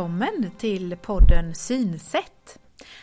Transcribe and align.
Välkommen 0.00 0.50
till 0.58 0.96
podden 0.96 1.54
Synsätt. 1.54 2.58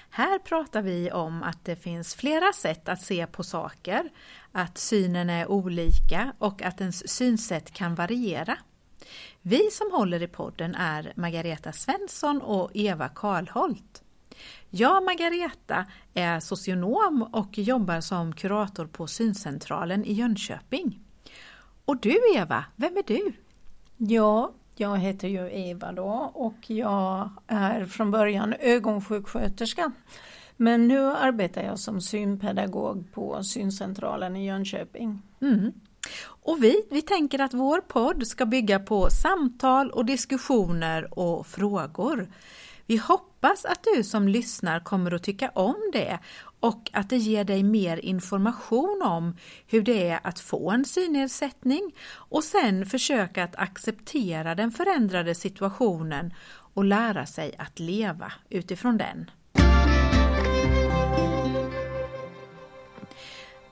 Här 0.10 0.40
pratar 0.40 0.82
vi 0.82 1.12
om 1.12 1.44
att 1.44 1.66
det 1.66 1.76
finns 1.76 2.16
flera 2.16 2.54
sätt 2.54 2.90
att 2.90 3.02
se 3.02 3.28
på 3.28 3.44
saker, 3.44 4.10
att 4.52 4.78
synen 4.78 5.30
är 5.30 5.48
olika 5.48 6.34
och 6.38 6.62
att 6.62 6.82
ens 6.82 7.10
synsätt 7.10 7.72
kan 7.72 7.96
variera. 7.96 8.58
Vi 9.42 9.70
som 9.72 9.92
håller 9.92 10.24
i 10.24 10.28
podden 10.28 10.76
är 10.76 11.14
Margareta 11.16 11.72
Svensson 11.72 12.42
och 12.42 12.72
Eva 12.74 13.10
Karlholt. 13.10 14.04
Jag, 14.70 15.04
Margareta, 15.04 15.86
är 16.14 16.40
socionom 16.40 17.30
och 17.34 17.58
jobbar 17.58 18.02
som 18.02 18.34
kurator 18.34 18.86
på 18.86 19.08
Syncentralen 19.08 20.06
i 20.06 20.14
Jönköping. 20.14 21.00
Och 21.86 21.98
du 21.98 22.20
Eva, 22.36 22.66
vem 22.76 22.98
är 22.98 23.04
du? 23.08 23.34
Ja, 23.98 24.54
jag 24.80 24.98
heter 24.98 25.28
ju 25.28 25.50
Eva 25.52 25.92
då 25.92 26.32
och 26.34 26.70
jag 26.70 27.30
är 27.48 27.86
från 27.86 28.12
början 28.12 28.54
ögonsjuksköterska. 28.60 29.92
Men 30.58 30.88
nu 30.88 31.06
arbetar 31.06 31.64
jag 31.64 31.80
som 31.80 32.02
synpedagog 32.02 33.14
på 33.14 33.44
Syncentralen 33.44 34.36
i 34.36 34.46
Jönköping. 34.46 35.22
Mm. 35.42 35.72
Och 36.26 36.64
vi, 36.64 36.88
vi 36.90 37.02
tänker 37.02 37.40
att 37.40 37.54
vår 37.54 37.82
podd 37.82 38.28
ska 38.28 38.46
bygga 38.46 38.80
på 38.80 39.10
samtal 39.10 39.92
och 39.92 40.06
diskussioner 40.06 41.20
och 41.20 41.48
frågor. 41.48 42.28
Vi 42.86 42.98
hoppas 42.98 43.66
att 43.66 43.88
du 43.96 44.04
som 44.04 44.28
lyssnar 44.28 44.80
kommer 44.80 45.14
att 45.14 45.24
tycka 45.24 45.50
om 45.50 45.76
det 45.94 46.20
och 46.60 46.90
att 46.94 47.10
det 47.10 47.18
ger 47.18 47.44
dig 47.44 47.64
mer 47.64 47.98
information 47.98 49.02
om 49.06 49.38
hur 49.68 49.82
det 49.82 50.08
är 50.10 50.20
att 50.24 50.40
få 50.40 50.72
en 50.72 50.86
synnedsättning 50.86 51.96
och 52.14 52.44
sen 52.44 52.86
försöka 52.86 53.44
att 53.44 53.56
acceptera 53.56 54.56
den 54.56 54.72
förändrade 54.72 55.36
situationen 55.36 56.34
och 56.74 56.84
lära 56.84 57.26
sig 57.26 57.56
att 57.58 57.80
leva 57.80 58.34
utifrån 58.50 58.98
den. 58.98 59.32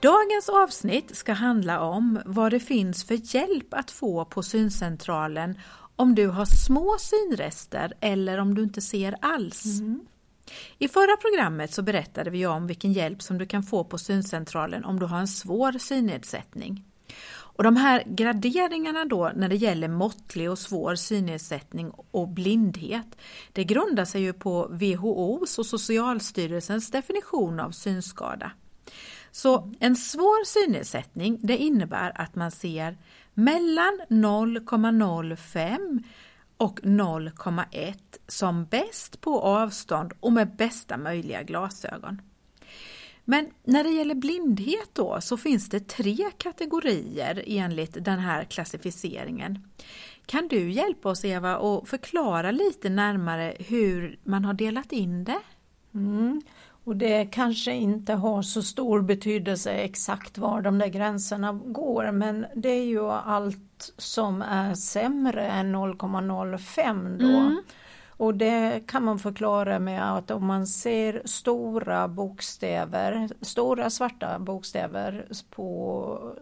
Dagens 0.02 0.50
avsnitt 0.50 1.16
ska 1.16 1.33
handla 1.33 1.80
om 1.80 2.22
vad 2.25 2.52
det 2.52 2.59
finns 2.59 3.03
för 3.03 3.36
hjälp 3.36 3.73
att 3.73 3.91
få 3.91 4.25
på 4.25 4.44
syncentralen 4.44 5.59
om 5.95 6.16
du 6.16 6.28
har 6.28 6.45
små 6.45 6.95
synrester 7.00 7.94
eller 8.02 8.38
om 8.38 8.56
du 8.56 8.63
inte 8.63 8.81
ser 8.81 9.16
alls. 9.22 9.80
Mm. 9.80 10.00
I 10.77 10.88
förra 10.88 11.17
programmet 11.17 11.73
så 11.73 11.81
berättade 11.81 12.29
vi 12.29 12.45
om 12.45 12.67
vilken 12.67 12.93
hjälp 12.93 13.21
som 13.21 13.38
du 13.38 13.45
kan 13.45 13.63
få 13.63 13.83
på 13.83 13.97
syncentralen 13.97 14.85
om 14.85 14.99
du 14.99 15.05
har 15.05 15.19
en 15.19 15.27
svår 15.27 15.71
synnedsättning. 15.71 16.83
Och 17.55 17.63
de 17.63 17.75
här 17.75 18.03
graderingarna 18.05 19.05
då 19.05 19.31
när 19.35 19.49
det 19.49 19.55
gäller 19.55 19.88
måttlig 19.88 20.51
och 20.51 20.59
svår 20.59 20.95
synnedsättning 20.95 21.91
och 22.11 22.27
blindhet, 22.27 23.17
det 23.53 23.63
grundar 23.63 24.05
sig 24.05 24.21
ju 24.21 24.33
på 24.33 24.67
WHOs 24.71 25.59
och 25.59 25.66
Socialstyrelsens 25.66 26.91
definition 26.91 27.59
av 27.59 27.71
synskada. 27.71 28.51
Så 29.31 29.73
en 29.79 29.95
svår 29.95 30.45
synnedsättning 30.45 31.39
det 31.41 31.57
innebär 31.57 32.21
att 32.21 32.35
man 32.35 32.51
ser 32.51 32.97
mellan 33.33 34.01
0,05 34.09 36.03
och 36.58 36.80
0,1 36.80 37.94
som 38.28 38.66
bäst 38.66 39.22
på 39.22 39.42
avstånd 39.42 40.14
och 40.20 40.34
med 40.34 40.56
bästa 40.56 40.97
möjliga 40.97 41.44
glasögon. 41.44 42.22
Men 43.25 43.50
när 43.63 43.84
det 43.84 43.90
gäller 43.90 44.16
blindhet 44.16 44.90
då 44.94 45.22
så 45.22 45.38
finns 45.38 45.69
det 45.69 45.88
tre 45.88 46.18
kategorier 46.38 47.44
enligt 47.47 48.06
den 48.06 48.19
här 48.19 48.44
klassificeringen. 48.44 49.59
Kan 50.25 50.47
du 50.47 50.72
hjälpa 50.72 51.09
oss 51.09 51.25
Eva 51.25 51.57
och 51.57 51.88
förklara 51.88 52.52
lite 52.52 52.90
närmare 52.90 53.56
hur 53.59 54.19
man 54.24 54.46
har 54.46 54.53
delat 54.53 54.91
in 54.91 55.24
det? 55.24 55.41
Mm. 55.94 56.41
Och 56.85 56.96
det 56.96 57.25
kanske 57.25 57.73
inte 57.73 58.13
har 58.13 58.41
så 58.41 58.62
stor 58.62 59.01
betydelse 59.01 59.72
exakt 59.72 60.38
var 60.38 60.62
de 60.62 60.78
där 60.78 60.88
gränserna 60.88 61.53
går 61.53 62.12
men 62.12 62.46
det 62.56 62.69
är 62.69 62.85
ju 62.85 63.09
allt 63.12 63.94
som 63.97 64.41
är 64.41 64.73
sämre 64.73 65.47
än 65.47 65.75
0,05 65.75 67.18
då. 67.18 67.25
Mm. 67.25 67.62
Och 68.18 68.35
det 68.35 68.88
kan 68.88 69.03
man 69.03 69.19
förklara 69.19 69.79
med 69.79 70.16
att 70.18 70.31
om 70.31 70.46
man 70.46 70.68
ser 70.68 71.22
stora 71.25 72.07
bokstäver, 72.07 73.29
stora 73.41 73.90
svarta 73.90 74.40
bokstäver 74.40 75.25
på, 75.50 76.35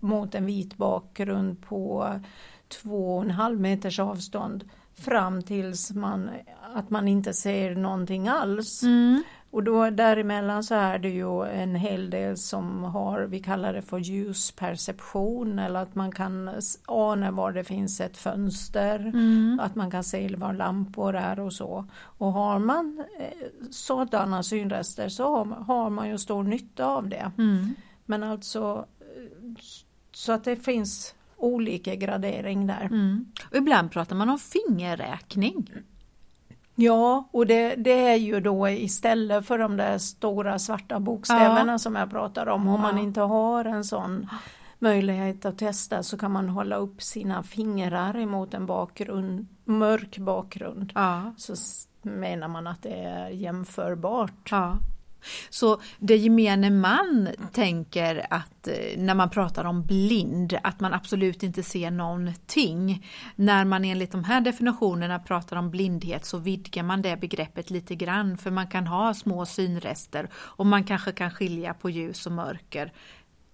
mot 0.00 0.34
en 0.34 0.46
vit 0.46 0.76
bakgrund 0.76 1.62
på 1.62 2.10
2,5 2.82 3.58
meters 3.58 3.98
avstånd 3.98 4.64
fram 4.94 5.42
tills 5.42 5.90
man, 5.90 6.30
att 6.74 6.90
man 6.90 7.08
inte 7.08 7.34
ser 7.34 7.74
någonting 7.74 8.28
alls. 8.28 8.82
Mm. 8.82 9.22
Och 9.50 9.64
då 9.64 9.90
däremellan 9.90 10.64
så 10.64 10.74
är 10.74 10.98
det 10.98 11.08
ju 11.08 11.44
en 11.44 11.74
hel 11.74 12.10
del 12.10 12.36
som 12.36 12.84
har, 12.84 13.22
vi 13.22 13.40
kallar 13.40 13.72
det 13.72 13.82
för 13.82 13.98
ljusperception 13.98 15.58
eller 15.58 15.80
att 15.80 15.94
man 15.94 16.12
kan 16.12 16.50
ana 16.86 17.30
var 17.30 17.52
det 17.52 17.64
finns 17.64 18.00
ett 18.00 18.16
fönster, 18.16 18.98
mm. 18.98 19.60
att 19.62 19.74
man 19.74 19.90
kan 19.90 20.04
se 20.04 20.36
var 20.36 20.52
lampor 20.52 21.16
är 21.16 21.40
och 21.40 21.52
så. 21.52 21.84
Och 21.96 22.32
har 22.32 22.58
man 22.58 23.04
eh, 23.18 23.46
sådana 23.70 24.42
synrester 24.42 25.08
så 25.08 25.44
har, 25.44 25.90
man 25.90 26.08
ju 26.08 26.18
stor 26.18 26.42
nytta 26.42 26.86
av 26.86 27.08
det. 27.08 27.32
Mm. 27.38 27.74
Men 28.04 28.22
alltså 28.22 28.86
så 30.12 30.32
att 30.32 30.44
det 30.44 30.56
finns 30.56 31.14
olika 31.36 31.94
gradering 31.94 32.66
där. 32.66 32.84
Mm. 32.84 33.26
Och 33.50 33.56
ibland 33.56 33.90
pratar 33.90 34.16
man 34.16 34.30
om 34.30 34.38
fingerräkning. 34.38 35.70
Ja, 36.78 37.28
och 37.30 37.46
det, 37.46 37.74
det, 37.74 38.08
är 38.08 38.16
ju 38.16 38.40
då 38.40 38.68
istället 38.68 39.46
för 39.46 39.58
de 39.58 39.76
där 39.76 39.98
stora 39.98 40.58
svarta 40.58 41.00
bokstäverna 41.00 41.72
ja. 41.72 41.78
som 41.78 41.96
jag 41.96 42.10
pratar 42.10 42.46
om. 42.46 42.68
Om 42.68 42.74
ja. 42.74 42.80
man 42.80 42.98
inte 42.98 43.20
har 43.20 43.64
en 43.64 43.84
sån 43.84 44.28
möjlighet 44.78 45.44
att 45.44 45.58
testa 45.58 46.02
så 46.02 46.18
kan 46.18 46.30
man 46.30 46.48
hålla 46.48 46.76
upp 46.76 47.02
sina 47.02 47.42
fingrar 47.42 48.16
emot 48.16 48.54
en 48.54 48.66
bakgrund, 48.66 49.46
mörk 49.64 50.18
bakgrund. 50.18 50.92
Ja. 50.94 51.34
Så 51.36 51.54
menar 52.02 52.48
man 52.48 52.66
att 52.66 52.82
det 52.82 52.94
är 52.94 53.28
jämförbart. 53.28 54.50
Så 55.50 55.80
det 55.98 56.16
gemene 56.16 56.70
man 56.70 57.28
tänker 57.52 58.26
att 58.30 58.68
eh, 58.68 58.98
när 58.98 59.14
man 59.14 59.30
pratar 59.30 59.64
om 59.64 59.82
blind, 59.82 60.58
att 60.62 60.80
man 60.80 60.94
absolut 60.94 61.42
inte 61.42 61.62
ser 61.62 61.90
någonting. 61.90 63.06
När 63.36 63.64
man 63.64 63.84
enligt 63.84 64.12
de 64.12 64.24
här 64.24 64.40
definitionerna 64.40 65.18
pratar 65.18 65.56
om 65.56 65.70
blindhet 65.70 66.24
så 66.24 66.38
vidgar 66.38 66.82
man 66.82 67.02
det 67.02 67.16
begreppet 67.16 67.70
lite 67.70 67.94
grann 67.94 68.38
för 68.38 68.50
man 68.50 68.66
kan 68.66 68.86
ha 68.86 69.14
små 69.14 69.46
synrester 69.46 70.28
och 70.34 70.66
man 70.66 70.84
kanske 70.84 71.12
kan 71.12 71.30
skilja 71.30 71.74
på 71.74 71.90
ljus 71.90 72.26
och 72.26 72.32
mörker. 72.32 72.92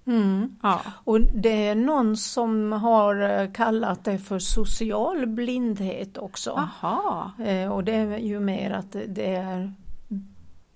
Mm. 0.07 0.57
Ja. 0.63 0.81
Och 1.05 1.21
det 1.21 1.67
är 1.69 1.75
någon 1.75 2.17
som 2.17 2.73
har 2.73 3.41
eh, 3.41 3.53
kallat 3.53 4.05
det 4.05 4.19
för 4.19 4.39
social 4.39 5.27
blindhet 5.27 6.19
också. 6.19 6.51
Aha. 6.51 7.33
Eh, 7.45 7.73
och 7.73 7.85
det 7.85 7.95
är 7.95 8.19
ju 8.19 8.41
mer 8.41 8.71
att 8.71 8.97
det 9.09 9.35
är 9.35 9.73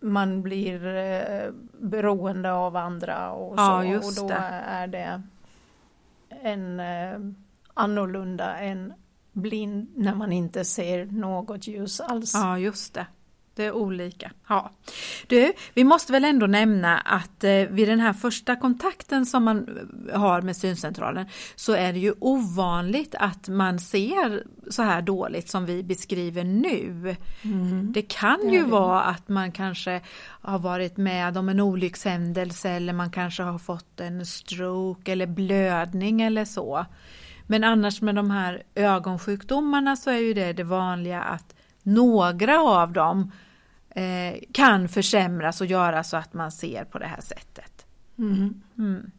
man 0.06 0.43
blir 0.43 0.87
eh, 0.87 1.50
beroende 1.81 2.53
av 2.53 2.77
andra 2.77 3.31
och 3.33 3.59
så 3.59 3.62
ja, 3.62 3.97
och 3.97 4.15
då 4.17 4.28
det. 4.28 4.34
är 4.34 4.87
det 4.87 5.22
en 6.28 6.81
eh, 6.81 7.19
annorlunda 7.75 8.58
än 8.58 8.93
blind 9.32 9.88
när 9.97 10.14
man 10.14 10.32
inte 10.32 10.64
ser 10.64 11.06
något 11.06 11.67
ljus 11.67 12.00
alls. 12.00 12.35
Ja 12.35 12.58
just 12.58 12.94
det. 12.94 13.06
Det 13.56 13.64
är 13.64 13.73
olika. 13.73 14.31
Ja. 14.49 14.70
Du, 15.26 15.53
vi 15.75 15.85
måste 15.85 16.12
väl 16.12 16.25
ändå 16.25 16.47
nämna 16.47 16.99
att 16.99 17.44
eh, 17.44 17.50
vid 17.50 17.88
den 17.88 18.00
här 18.00 18.12
första 18.12 18.56
kontakten 18.56 19.26
som 19.26 19.44
man 19.44 19.79
eh, 20.12 20.20
har 20.20 20.43
med 20.43 20.56
syncentralen 20.56 21.26
så 21.55 21.73
är 21.73 21.93
det 21.93 21.99
ju 21.99 22.14
ovanligt 22.19 23.14
att 23.19 23.49
man 23.49 23.79
ser 23.79 24.43
så 24.70 24.82
här 24.82 25.03
dåligt 25.03 25.49
som 25.49 25.67
vi 25.67 25.82
beskriver 25.82 26.44
nu. 26.44 27.17
Mm. 27.43 27.93
Det 27.93 28.03
kan 28.03 28.49
ju 28.53 28.62
det 28.62 28.70
vara 28.70 29.03
att 29.03 29.29
man 29.29 29.53
kanske 29.53 30.00
har 30.41 30.58
varit 30.58 30.97
med 30.97 31.38
om 31.38 31.49
en 31.49 31.61
olyckshändelse 31.61 32.70
eller 32.70 32.93
man 32.93 33.11
kanske 33.11 33.43
har 33.43 33.58
fått 33.58 34.00
en 34.00 34.26
stroke 34.26 35.12
eller 35.12 35.26
blödning 35.26 36.23
eller 36.23 36.44
så. 36.44 36.87
Men 37.47 37.64
annars 37.64 38.00
med 38.00 38.14
de 38.14 38.31
här 38.31 38.62
ögonsjukdomarna 38.75 39.97
så 39.97 40.11
är 40.11 40.19
ju 40.19 40.35
det 40.35 40.53
det 40.53 40.64
vanliga 40.64 41.23
att 41.23 41.55
några 41.82 42.61
av 42.61 42.93
dem 42.93 43.32
eh, 43.96 44.38
kan 44.52 44.88
försämras 44.88 45.60
och 45.60 45.66
göra 45.66 46.04
så 46.04 46.16
att 46.16 46.34
man 46.34 46.52
ser 46.52 46.84
på 46.84 46.98
det 46.98 47.06
här 47.06 47.20
sättet. 47.20 47.87
Mm. 48.19 48.62
Mm. 48.78 49.10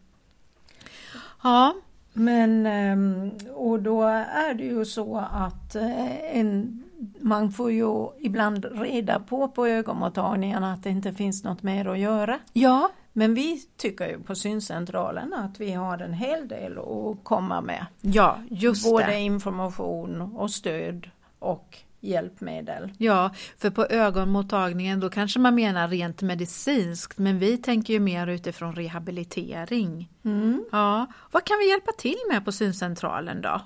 Ja. 1.44 1.75
Men 2.13 2.65
ehm, 2.65 3.31
och 3.53 3.81
då 3.81 4.03
är 4.03 4.53
det 4.53 4.63
ju 4.63 4.85
så 4.85 5.18
att 5.31 5.75
eh, 5.75 6.38
en, 6.38 6.83
man 7.19 7.51
får 7.51 7.71
ju 7.71 8.07
ibland 8.19 8.65
reda 8.65 9.19
på 9.19 9.47
på 9.47 9.68
ögonmottagningen 9.68 10.63
att 10.63 10.83
det 10.83 10.89
inte 10.89 11.13
finns 11.13 11.44
något 11.44 11.63
mer 11.63 11.85
att 11.88 12.00
göra. 12.00 12.39
Ja. 12.53 12.89
Men 13.13 13.33
vi 13.33 13.62
tycker 13.77 14.09
ju 14.09 14.19
på 14.19 14.35
syncentralen 14.35 15.33
att 15.33 15.59
vi 15.59 15.71
har 15.71 15.97
en 15.97 16.13
hel 16.13 16.47
del 16.47 16.77
att 16.77 17.24
komma 17.24 17.62
med. 17.62 17.85
Ja, 18.01 18.38
just 18.50 18.89
Både 18.91 19.06
det. 19.06 19.19
information 19.19 20.21
och 20.21 20.51
stöd 20.51 21.09
och 21.39 21.77
hjälpmedel. 22.00 22.92
Ja, 22.98 23.32
för 23.58 23.70
på 23.70 23.86
ögonmottagningen 23.86 25.00
då 25.00 25.10
kanske 25.10 25.40
man 25.40 25.56
menar 25.56 25.88
rent 25.88 26.22
medicinskt 26.22 27.18
men 27.18 27.40
vi 27.40 27.58
tänker 27.58 27.94
ju 27.94 28.00
mer 28.00 28.28
utifrån 28.28 28.76
rehabilitering. 28.76 30.10
Mm. 30.26 30.66
Ja, 30.72 31.06
vad 31.32 31.44
kan 31.44 31.58
vi 31.60 31.70
hjälpa 31.70 31.92
till 31.92 32.18
med 32.32 32.46
på 32.46 32.52
syncentralen 32.52 33.42
då? 33.42 33.62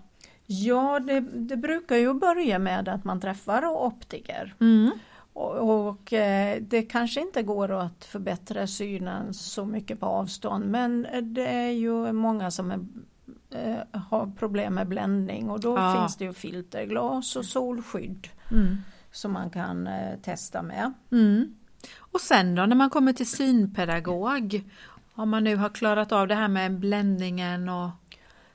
Ja, 0.45 0.99
det, 0.99 1.19
det 1.19 1.57
brukar 1.57 1.95
ju 1.95 2.13
börja 2.13 2.59
med 2.59 2.87
att 2.87 3.03
man 3.03 3.21
träffar 3.21 3.65
optiker. 3.65 4.55
Mm. 4.59 4.91
Och, 5.33 5.87
och 5.87 6.13
eh, 6.13 6.61
det 6.61 6.81
kanske 6.81 7.21
inte 7.21 7.43
går 7.43 7.71
att 7.71 8.05
förbättra 8.05 8.67
synen 8.67 9.33
så 9.33 9.65
mycket 9.65 9.99
på 9.99 10.05
avstånd 10.05 10.65
men 10.65 11.07
det 11.21 11.47
är 11.47 11.71
ju 11.71 12.11
många 12.11 12.51
som 12.51 12.71
är, 12.71 12.79
eh, 13.51 14.01
har 14.01 14.31
problem 14.37 14.73
med 14.73 14.87
bländning 14.87 15.49
och 15.49 15.59
då 15.59 15.77
Ja. 15.77 15.95
finns 15.99 16.17
det 16.17 16.25
ju 16.25 16.33
filterglas 16.33 17.35
och 17.35 17.45
solskydd 17.45 18.27
Mm. 18.51 18.77
som 19.11 19.33
man 19.33 19.49
kan 19.49 19.87
eh, 19.87 20.19
testa 20.21 20.61
med. 20.61 20.93
Mm. 21.11 21.55
Och 21.97 22.21
sen 22.21 22.55
då 22.55 22.65
när 22.65 22.75
man 22.75 22.89
kommer 22.89 23.13
till 23.13 23.27
synpedagog, 23.29 24.63
om 25.15 25.29
man 25.29 25.43
nu 25.43 25.55
har 25.55 25.69
klarat 25.69 26.11
av 26.11 26.27
det 26.27 26.35
här 26.35 26.47
med 26.47 26.79
bländningen 26.79 27.69
och 27.69 27.89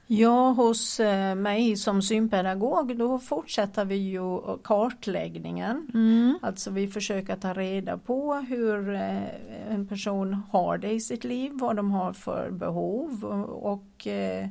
Ja, 0.09 0.51
hos 0.51 1.01
eh, 1.01 1.35
mig 1.35 1.77
som 1.77 2.03
synpedagog 2.03 2.99
då 2.99 3.19
fortsätter 3.19 3.85
vi 3.85 3.95
ju 3.97 4.21
kartläggningen. 4.65 5.91
mm. 5.95 6.39
Alltså 6.43 6.71
vi 6.71 6.89
försöker 6.89 7.37
ta 7.37 7.53
reda 7.53 7.99
på 7.99 8.35
hur 8.35 8.95
eh, 8.95 9.23
en 9.71 9.87
person 9.89 10.43
har 10.51 10.79
det 10.79 10.91
i 10.91 11.01
sitt 11.01 11.25
liv, 11.25 11.53
vad 11.55 11.77
de 11.77 11.91
har 11.91 12.13
för 12.13 12.51
behov 12.51 13.25
och, 13.63 14.07
eh, 14.07 14.49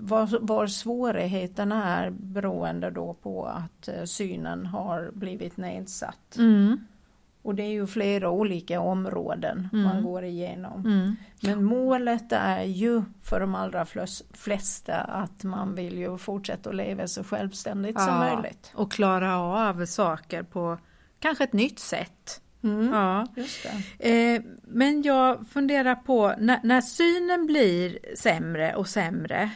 var, 0.00 0.38
var 0.40 0.66
svårigheterna 0.66 1.84
är 1.98 2.10
beroende 2.10 2.90
då 2.90 3.14
på 3.14 3.46
att 3.46 3.88
eh, 3.88 4.04
synen 4.04 4.66
har 4.66 5.10
blivit 5.14 5.56
nedsatt. 5.56 6.36
Mm. 6.38 6.80
Och 7.42 7.54
det 7.54 7.62
är 7.62 7.70
ju 7.70 7.86
flera 7.86 8.30
olika 8.30 8.80
områden 8.80 9.68
Mm. 9.72 9.84
man 9.84 10.02
går 10.02 10.24
igenom. 10.24 10.80
Mm. 10.86 11.16
Men 11.42 11.64
målet 11.64 12.32
är 12.32 12.62
ju 12.62 13.02
för 13.22 13.40
de 13.40 13.54
allra 13.54 13.86
flesta 14.34 14.94
att 14.96 15.44
man 15.44 15.74
vill 15.74 15.98
ju 15.98 16.18
fortsätta 16.18 16.70
att 16.70 16.76
leva 16.76 17.06
så 17.08 17.24
självständigt 17.24 18.00
som 18.00 18.08
Ja. 18.08 18.34
möjligt. 18.34 18.72
och 18.74 18.92
klara 18.92 19.38
av 19.38 19.86
saker 19.86 20.42
på 20.42 20.78
kanske 21.18 21.44
ett 21.44 21.52
nytt 21.52 21.78
sätt. 21.78 22.40
Mm. 22.62 22.88
Ja. 22.92 23.26
Just 23.36 23.66
det. 23.98 24.34
Eh, 24.34 24.42
men 24.62 25.02
jag 25.02 25.46
funderar 25.48 25.94
på 25.94 26.34
när, 26.38 26.60
när 26.62 26.80
synen 26.80 27.46
blir 27.46 27.98
sämre 28.16 28.74
och 28.74 28.88
sämre. 28.88 29.50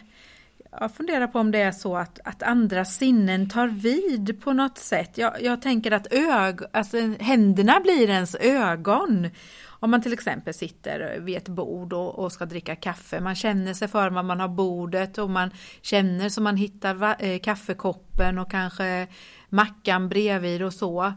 Jag 0.80 0.94
funderar 0.94 1.26
på 1.26 1.38
om 1.38 1.50
det 1.50 1.62
är 1.62 1.72
så 1.72 1.96
att, 1.96 2.20
att 2.24 2.42
andra 2.42 2.84
sinnen 2.84 3.48
tar 3.48 3.68
vid 3.68 4.42
på 4.42 4.52
något 4.52 4.78
sätt. 4.78 5.18
Jag, 5.18 5.42
jag 5.42 5.62
tänker 5.62 5.90
att 5.90 6.12
ög, 6.12 6.60
alltså, 6.72 6.96
händerna 7.20 7.80
blir 7.80 8.10
ens 8.10 8.34
ögon. 8.34 9.30
Om 9.68 9.90
man 9.90 10.02
till 10.02 10.12
exempel 10.12 10.54
sitter 10.54 11.20
vid 11.20 11.36
ett 11.36 11.48
bord 11.48 11.92
och, 11.92 12.18
och 12.18 12.32
ska 12.32 12.46
dricka 12.46 12.76
kaffe. 12.76 13.20
Man 13.20 13.34
känner 13.34 13.74
sig 13.74 13.88
för 13.88 14.10
vad 14.10 14.24
man 14.24 14.40
har 14.40 14.48
bordet 14.48 15.18
och 15.18 15.30
man 15.30 15.50
känner 15.82 16.28
så 16.28 16.42
man 16.42 16.56
hittar 16.56 16.94
va, 16.94 17.14
eh, 17.14 17.40
kaffekoppen 17.40 18.38
och 18.38 18.50
kanske 18.50 19.06
mackan 19.48 20.08
bredvid 20.08 20.62
och 20.62 20.74
så. 20.74 21.12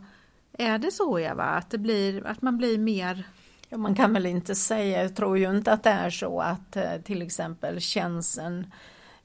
Är 0.58 0.78
det 0.78 0.92
så 0.92 1.20
Eva, 1.20 1.44
att, 1.44 1.70
det 1.70 1.78
blir, 1.78 2.28
att 2.28 2.42
man 2.42 2.58
blir 2.58 2.78
mer 2.78 3.24
Ja, 3.70 3.78
man 3.78 3.96
kan 3.96 4.14
väl 4.14 4.26
inte 4.26 4.56
säga, 4.56 5.02
jag 5.02 5.16
tror 5.16 5.38
ju 5.38 5.50
inte 5.50 5.74
att 5.74 5.84
det 5.84 5.90
är 5.90 6.10
så 6.10 6.40
att 6.40 6.76
eh, 6.76 7.02
till 7.04 7.22
exempel 7.22 7.82
känseln 7.82 8.72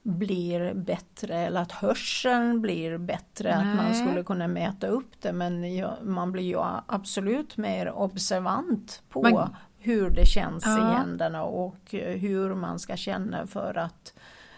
blir 0.03 0.73
bättre 0.73 1.35
eller 1.37 1.61
att 1.61 1.71
hörseln 1.71 2.61
blir 2.61 2.97
bättre, 2.97 3.55
att 3.55 3.65
man 3.65 3.75
Nej. 3.91 3.93
skulle 4.07 4.23
kunna 4.23 4.47
mäta 4.47 4.87
upp 4.87 5.21
det 5.21 5.33
men 5.33 5.63
man 6.03 6.31
blir 6.31 6.43
ju 6.43 6.57
absolut 6.85 7.57
mer 7.57 7.91
observant 7.91 9.03
på 9.09 9.21
Man- 9.21 9.55
hur 9.79 10.09
det 10.09 10.25
känns 10.25 10.63
Ja. 10.65 10.77
i 10.77 10.93
händerna 10.95 11.43
och 11.43 11.77
hur 11.91 12.55
man 12.55 12.79
ska 12.79 12.95
känna 12.97 13.47
för 13.47 13.77
att 13.77 14.13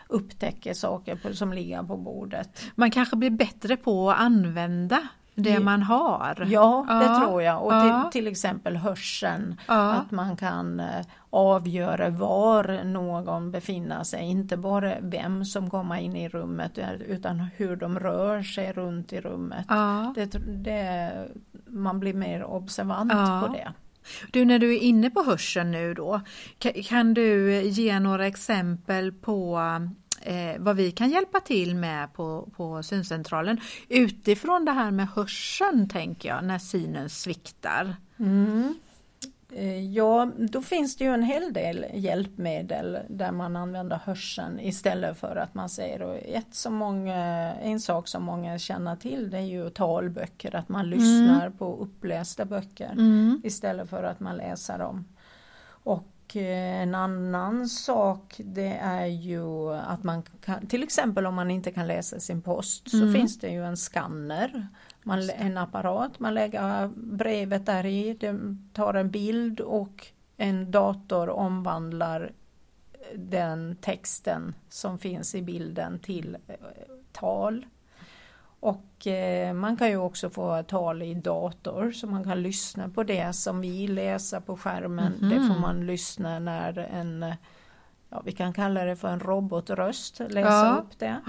upptäcka 0.07 0.74
saker 0.74 1.16
på, 1.16 1.34
som 1.34 1.54
ligger 1.54 1.84
på 1.84 1.98
bordet. 1.98 2.62
Man 2.75 2.92
kanske 2.92 3.16
blir 3.16 3.30
bättre 3.30 3.78
på 3.78 4.12
att 4.12 4.19
använda 4.19 5.07
det 5.35 5.59
man 5.59 5.81
har. 5.83 6.47
Ja, 6.50 6.85
det 7.00 7.06
Ja. 7.06 7.19
tror 7.25 7.41
jag. 7.41 7.63
Och 7.65 7.74
Ja. 7.74 8.09
till, 8.12 8.21
till 8.21 8.31
exempel 8.31 8.75
hörseln. 8.77 9.59
Ja. 9.68 9.91
Att 9.94 10.12
man 10.12 10.38
kan 10.38 10.80
eh, 10.80 11.06
avgöra 11.30 12.09
var 12.09 12.83
någon 12.83 13.51
befinner 13.51 14.03
sig, 14.03 14.21
inte 14.24 14.57
bara 14.57 14.94
vem 15.01 15.45
som 15.45 15.69
kommer 15.69 15.95
in 15.97 16.15
i 16.15 16.30
rummet 16.30 16.80
utan 17.07 17.39
hur 17.39 17.75
de 17.75 18.00
rör 18.00 18.44
sig 18.44 18.74
runt 18.74 19.13
i 19.13 19.21
rummet. 19.21 19.68
Det, 20.15 20.25
det, 20.63 21.12
man 21.68 22.00
blir 22.00 22.13
mer 22.13 22.44
observant 22.44 23.12
på 23.12 23.47
det. 23.53 23.74
Du, 24.31 24.45
när 24.45 24.59
du 24.59 24.74
är 24.75 24.80
inne 24.80 25.09
på 25.09 25.24
hörseln 25.24 25.71
nu 25.71 25.94
då, 25.94 26.21
ka- 26.59 26.83
kan 26.89 27.13
du 27.13 27.62
ge 27.62 28.00
några 28.00 28.27
exempel 28.27 29.12
på 29.12 29.59
eh, 30.25 30.55
vad 30.59 30.75
vi 30.75 30.91
kan 30.91 31.09
hjälpa 31.09 31.39
till 31.39 31.75
med 31.75 32.13
på, 32.13 32.49
på 32.57 32.83
syncentralen 32.83 33.59
utifrån 33.89 34.65
det 34.65 34.71
här 34.71 34.91
med 34.91 35.07
hörseln 35.07 35.89
tänker 35.89 36.29
jag, 36.29 36.43
när 36.43 36.59
synen 36.59 37.09
sviktar. 37.09 37.95
Mm. 38.19 38.75
Eh, 39.55 39.93
Ja, 39.93 40.31
då 40.37 40.61
finns 40.61 40.97
det 40.97 41.03
ju 41.03 41.13
en 41.13 41.23
hel 41.23 41.53
del 41.53 41.85
hjälpmedel 41.93 42.97
där 43.09 43.31
man 43.31 43.55
använder 43.55 43.99
hörseln 44.05 44.59
istället 44.59 45.17
för 45.17 45.35
att 45.35 45.53
man 45.53 45.69
säger 45.69 46.01
och 46.01 46.15
ett 46.15 46.55
som 46.55 46.73
många, 46.75 47.15
en 47.53 47.79
sak 47.79 48.07
som 48.07 48.23
många 48.23 48.59
känner 48.59 48.95
till 48.95 49.29
det 49.29 49.37
är 49.37 49.41
ju 49.41 49.69
talböcker, 49.69 50.55
att 50.55 50.69
man 50.69 50.89
lyssnar 50.89 51.49
på 51.49 51.77
upplästa 51.77 52.45
böcker 52.45 52.91
Mm. 52.91 53.41
istället 53.43 53.89
för 53.89 54.03
att 54.03 54.19
man 54.19 54.37
läser 54.37 54.77
dem. 54.79 55.05
Och 55.85 56.12
en 56.41 56.95
annan 56.95 57.69
sak 57.69 58.35
det 58.45 58.77
är 58.81 59.06
ju 59.06 59.74
att 59.74 60.03
man 60.03 60.24
kan, 60.24 60.68
till 60.68 60.83
exempel 60.83 61.25
om 61.25 61.35
man 61.35 61.51
inte 61.51 61.71
kan 61.71 61.87
läsa 61.87 62.19
sin 62.19 62.42
post 62.42 62.90
så 62.90 62.97
Mm. 62.97 63.13
finns 63.13 63.40
det 63.40 63.49
ju 63.49 63.66
en 63.66 63.78
skanner, 63.78 64.68
man, 65.04 65.30
en 65.30 65.57
apparat, 65.57 66.19
man 66.19 66.33
lägger 66.33 66.87
brevet 66.95 67.66
där 67.66 67.85
i, 67.85 68.18
tar 68.73 68.94
en 68.94 69.11
bild 69.11 69.59
och 69.59 70.07
en 70.37 70.71
dator 70.71 71.30
omvandlar 71.30 72.31
den 73.16 73.75
texten 73.81 74.56
som 74.69 74.97
finns 74.99 75.35
i 75.35 75.42
bilden 75.42 75.99
till 75.99 76.37
eh, 76.47 76.56
tal. 77.11 77.66
Och 78.63 79.07
eh, 79.07 79.53
man 79.53 79.77
kan 79.77 79.89
ju 79.89 79.97
också 79.97 80.29
få 80.29 80.63
tal 80.63 81.01
i 81.01 81.13
dator 81.13 81.91
så 81.91 82.07
man 82.07 82.23
kan 82.23 82.43
lyssna 82.43 82.89
på 82.89 83.03
det 83.03 83.33
som 83.33 83.61
vi 83.61 83.87
läser 83.87 84.39
på 84.39 84.57
skärmen. 84.57 85.13
Mhm. 85.21 85.29
Det 85.29 85.35
får 85.53 85.59
man 85.61 85.85
lyssna 85.85 86.39
när 86.39 86.77
en, 86.77 87.25
ja 88.09 88.21
vi 88.25 88.31
kan 88.31 88.53
kalla 88.53 88.83
det 88.83 88.95
för 88.95 89.07
en 89.07 89.19
robotröst, 89.19 90.19
läsa 90.29 90.49
Ja. 90.49 90.77
upp 90.83 90.99
det. 90.99 91.21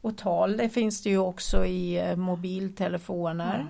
Och 0.00 0.16
tal 0.18 0.56
det 0.56 0.68
finns 0.68 1.02
det 1.02 1.10
ju 1.10 1.18
också 1.18 1.64
i 1.66 1.98
eh, 2.10 2.16
mobiltelefoner. 2.16 3.66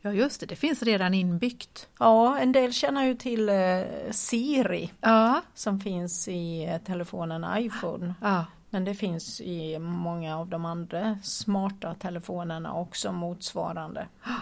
Ja 0.00 0.12
just 0.12 0.40
det, 0.40 0.46
det 0.46 0.56
finns 0.56 0.82
redan 0.82 1.14
inbyggt. 1.14 1.88
Ja, 1.98 2.38
en 2.38 2.52
del 2.52 2.72
känner 2.72 3.04
ju 3.04 3.14
till 3.14 3.48
eh, 3.48 3.80
Siri 4.10 4.92
Ja, 5.00 5.42
som 5.54 5.80
finns 5.80 6.28
i 6.28 6.78
telefonen 6.86 7.46
iPhone. 7.58 8.14
ja. 8.22 8.44
Men 8.70 8.84
det 8.84 8.94
finns 8.94 9.40
i 9.40 9.78
många 9.78 10.38
av 10.38 10.48
de 10.48 10.64
andra 10.64 11.18
smarta 11.22 11.94
telefonerna 11.94 12.74
också 12.74 13.12
motsvarande. 13.12 14.06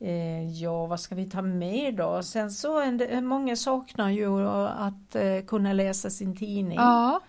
Eh, 0.00 0.48
Ja, 0.50 0.86
vad 0.86 1.00
ska 1.00 1.14
vi 1.14 1.30
ta 1.30 1.42
med 1.42 1.94
då? 1.94 2.22
Sen 2.22 2.50
så 2.50 2.80
en 2.80 2.98
del- 2.98 3.24
många 3.24 3.56
saknar 3.56 4.10
ju 4.10 4.48
att 4.48 5.14
eh, 5.14 5.44
kunna 5.46 5.72
läsa 5.72 6.10
sin 6.10 6.36
tidning 6.36 6.78
ja. 6.78 7.20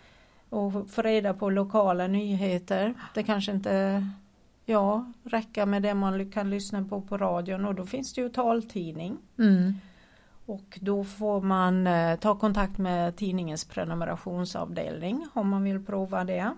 och 0.50 0.89
få 0.89 1.01
reda 1.01 1.34
på 1.34 1.50
lokala 1.50 2.08
nyheter. 2.08 2.94
Det 3.13 3.24
kanske 3.24 3.51
inte 3.51 4.06
ja, 4.65 5.06
räcker 5.24 5.65
med 5.65 5.82
det 5.82 5.94
man 5.94 6.32
kan 6.32 6.50
lyssna 6.50 6.84
på 6.84 7.01
på 7.01 7.18
radion 7.18 7.65
och 7.65 7.75
då 7.75 7.86
finns 7.86 8.13
det 8.13 8.22
ju 8.22 8.29
taltidning. 8.29 9.18
Mm. 9.39 9.74
Och 10.50 10.79
då 10.82 11.03
får 11.03 11.41
man 11.41 11.88
eh, 11.88 12.20
ta 12.20 12.36
kontakt 12.36 12.77
med 12.77 13.15
tidningens 13.15 13.65
prenumerationsavdelning 13.65 15.27
om 15.34 15.50
man 15.50 15.63
vill 15.63 15.86
prova 15.86 16.24
det. 16.24 16.51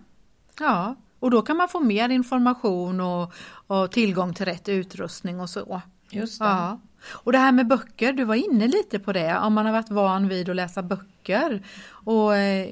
ja. 0.59 0.95
Och 1.19 1.31
då 1.31 1.41
kan 1.41 1.57
man 1.57 1.69
få 1.69 1.79
mer 1.79 2.09
information 2.09 3.01
och, 3.01 3.33
och 3.67 3.91
tillgång 3.91 4.33
till 4.33 4.45
rätt 4.45 4.69
utrustning 4.69 5.39
och 5.39 5.49
så. 5.49 5.81
Just 6.09 6.39
det. 6.39 6.45
Ja. 6.45 6.79
Och 7.11 7.31
det 7.31 7.37
här 7.37 7.51
med 7.51 7.67
böcker, 7.67 8.13
du 8.13 8.23
var 8.23 8.35
inne 8.35 8.67
lite 8.67 8.99
på 8.99 9.13
det, 9.13 9.37
om 9.37 9.53
man 9.53 9.65
har 9.65 9.73
varit 9.73 9.89
van 9.89 10.27
vid 10.27 10.49
att 10.49 10.55
läsa 10.55 10.83
böcker 10.83 11.65
och 11.89 12.35
eh, 12.35 12.67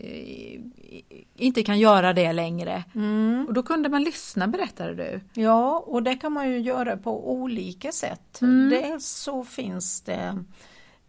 inte 1.36 1.64
kan 1.64 1.80
göra 1.80 2.14
det 2.14 2.34
längre. 2.34 2.84
Mm. 2.96 3.46
Och 3.48 3.54
då 3.54 3.64
kunde 3.64 3.90
man 3.90 4.04
lyssna 4.04 4.48
berättade 4.48 4.96
du. 4.96 5.42
Ja, 5.42 5.84
och 5.88 6.04
det 6.04 6.16
kan 6.16 6.32
man 6.34 6.50
ju 6.50 6.60
göra 6.60 6.98
på 6.98 7.32
olika 7.32 7.92
sätt. 7.92 8.42
Mm. 8.42 8.70
Dels 8.70 9.06
så 9.06 9.44
finns 9.44 10.02
det 10.02 10.44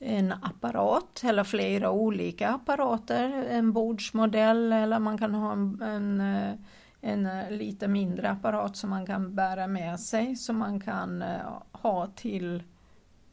en 0.01 0.33
apparat 0.33 1.25
eller 1.25 1.45
flera 1.45 1.91
olika 1.91 2.49
apparater, 2.49 3.47
en 3.51 3.73
bordsmodell 3.73 4.73
eller 4.73 4.99
man 4.99 5.19
kan 5.19 5.35
ha 5.35 5.53
en, 5.53 5.83
en, 5.83 6.21
eh, 6.21 6.55
en 7.01 7.27
eh, 7.27 7.51
lite 7.51 7.89
mindre 7.89 8.31
apparat 8.31 8.77
som 8.77 8.91
man 8.91 9.07
kan 9.07 9.35
bära 9.35 9.67
med 9.67 10.01
sig 10.01 10.37
som 10.37 10.59
man 10.59 10.81
kan 10.81 11.23
eh, 11.23 11.63
ha 11.73 12.07
till 12.07 12.63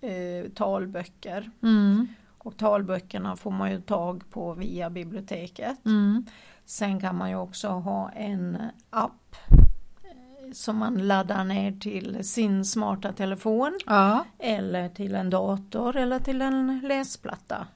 eh, 0.02 0.52
talböcker. 0.56 1.52
Mm. 1.64 2.08
Och 2.38 2.58
talböckerna 2.58 3.36
får 3.36 3.52
man 3.52 3.72
ju 3.72 3.82
tag 3.82 4.24
på 4.30 4.54
via 4.54 4.90
biblioteket. 4.90 5.86
Mm. 5.86 6.26
Sen 6.66 7.00
kan 7.00 7.16
man 7.16 7.30
ju 7.30 7.36
också 7.36 7.68
ha 7.68 8.10
en 8.10 8.58
app 8.90 9.36
som 10.54 10.78
man 10.78 11.08
laddar 11.08 11.44
ner 11.44 11.72
till 11.72 12.18
sin 12.24 12.66
smarta 12.66 13.12
telefon 13.12 13.78
Ja. 13.86 14.26
eller 14.40 14.90
till 14.90 15.16
en 15.16 15.30
dator 15.30 15.96
eller 15.96 16.20
till 16.20 16.42
en 16.42 16.82
läsplatta. 16.88 17.68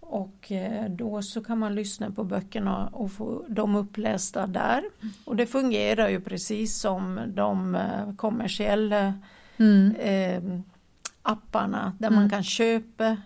Och 0.00 0.52
eh, 0.52 0.90
då 0.90 1.22
så 1.22 1.44
kan 1.44 1.58
man 1.58 1.74
lyssna 1.74 2.10
på 2.10 2.24
böckerna 2.24 2.86
och 2.92 3.12
få 3.12 3.44
dem 3.48 3.76
upplästa 3.76 4.46
där. 4.46 4.82
Och 5.24 5.36
det 5.36 5.46
fungerar 5.46 6.08
ju 6.08 6.20
precis 6.20 6.80
som 6.80 7.20
de 7.34 7.74
eh, 7.74 8.14
kommersiella 8.16 9.14
Mm. 9.58 9.94
eh, 9.96 10.60
apparna 11.22 11.92
där 11.98 12.06
Mm. 12.08 12.20
man 12.20 12.30
kan 12.30 12.42
köpa 12.42 13.16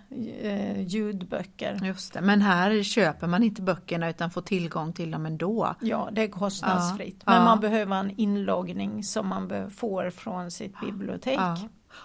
eh, 0.41 0.83
ljudböcker. 0.83 1.81
Just 1.85 2.12
det. 2.12 2.21
Men 2.21 2.43
här 2.43 2.83
köper 2.83 3.26
man 3.26 3.43
inte 3.43 3.62
böckerna 3.62 4.09
utan 4.11 4.31
får 4.31 4.41
tillgång 4.43 4.93
till 4.93 5.11
dem 5.11 5.26
ändå. 5.26 5.75
Ja, 5.81 6.09
det 6.12 6.23
är 6.23 6.29
kostnadsfritt. 6.29 7.17
Ja, 7.26 7.33
Men 7.33 7.35
ja. 7.41 7.45
man 7.45 7.61
behöver 7.61 7.97
en 7.97 8.11
inloggning 8.11 9.05
som 9.05 9.29
man 9.29 9.71
får 9.71 10.11
från 10.11 10.50
sitt 10.50 10.81
bibliotek. 10.81 11.38
Ja. 11.38 11.57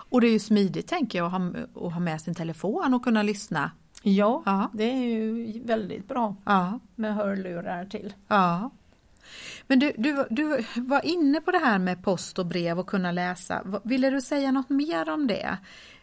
Och 0.09 0.21
det 0.21 0.27
är 0.27 0.31
ju 0.31 0.39
smidigt 0.39 0.87
tänker 0.87 1.17
jag 1.19 1.25
att 1.25 1.31
ha, 1.31 1.87
att 1.87 1.93
ha 1.93 1.99
med 1.99 2.21
sin 2.21 2.35
telefon 2.35 2.93
och 2.93 3.03
kunna 3.03 3.23
lyssna. 3.23 3.71
Ja, 4.03 4.69
det 4.73 4.83
är 4.91 5.03
ju 5.05 5.61
väldigt 5.65 6.07
bra 6.07 6.35
Ja. 6.45 6.79
med 6.95 7.15
hörlurar 7.15 7.85
till. 7.85 8.13
Ja. 8.27 8.71
Men 9.67 9.79
du, 9.79 9.93
du, 9.97 10.25
du 10.29 10.65
var 10.75 11.05
inne 11.05 11.41
på 11.41 11.51
det 11.51 11.57
här 11.57 11.79
med 11.79 12.03
post 12.03 12.39
och 12.39 12.45
brev 12.45 12.79
och 12.79 12.87
kunna 12.87 13.11
läsa. 13.11 13.81
Ville 13.83 14.09
du 14.09 14.21
säga 14.21 14.51
något 14.51 14.69
mer 14.69 15.09
om 15.09 15.27
det? 15.27 15.57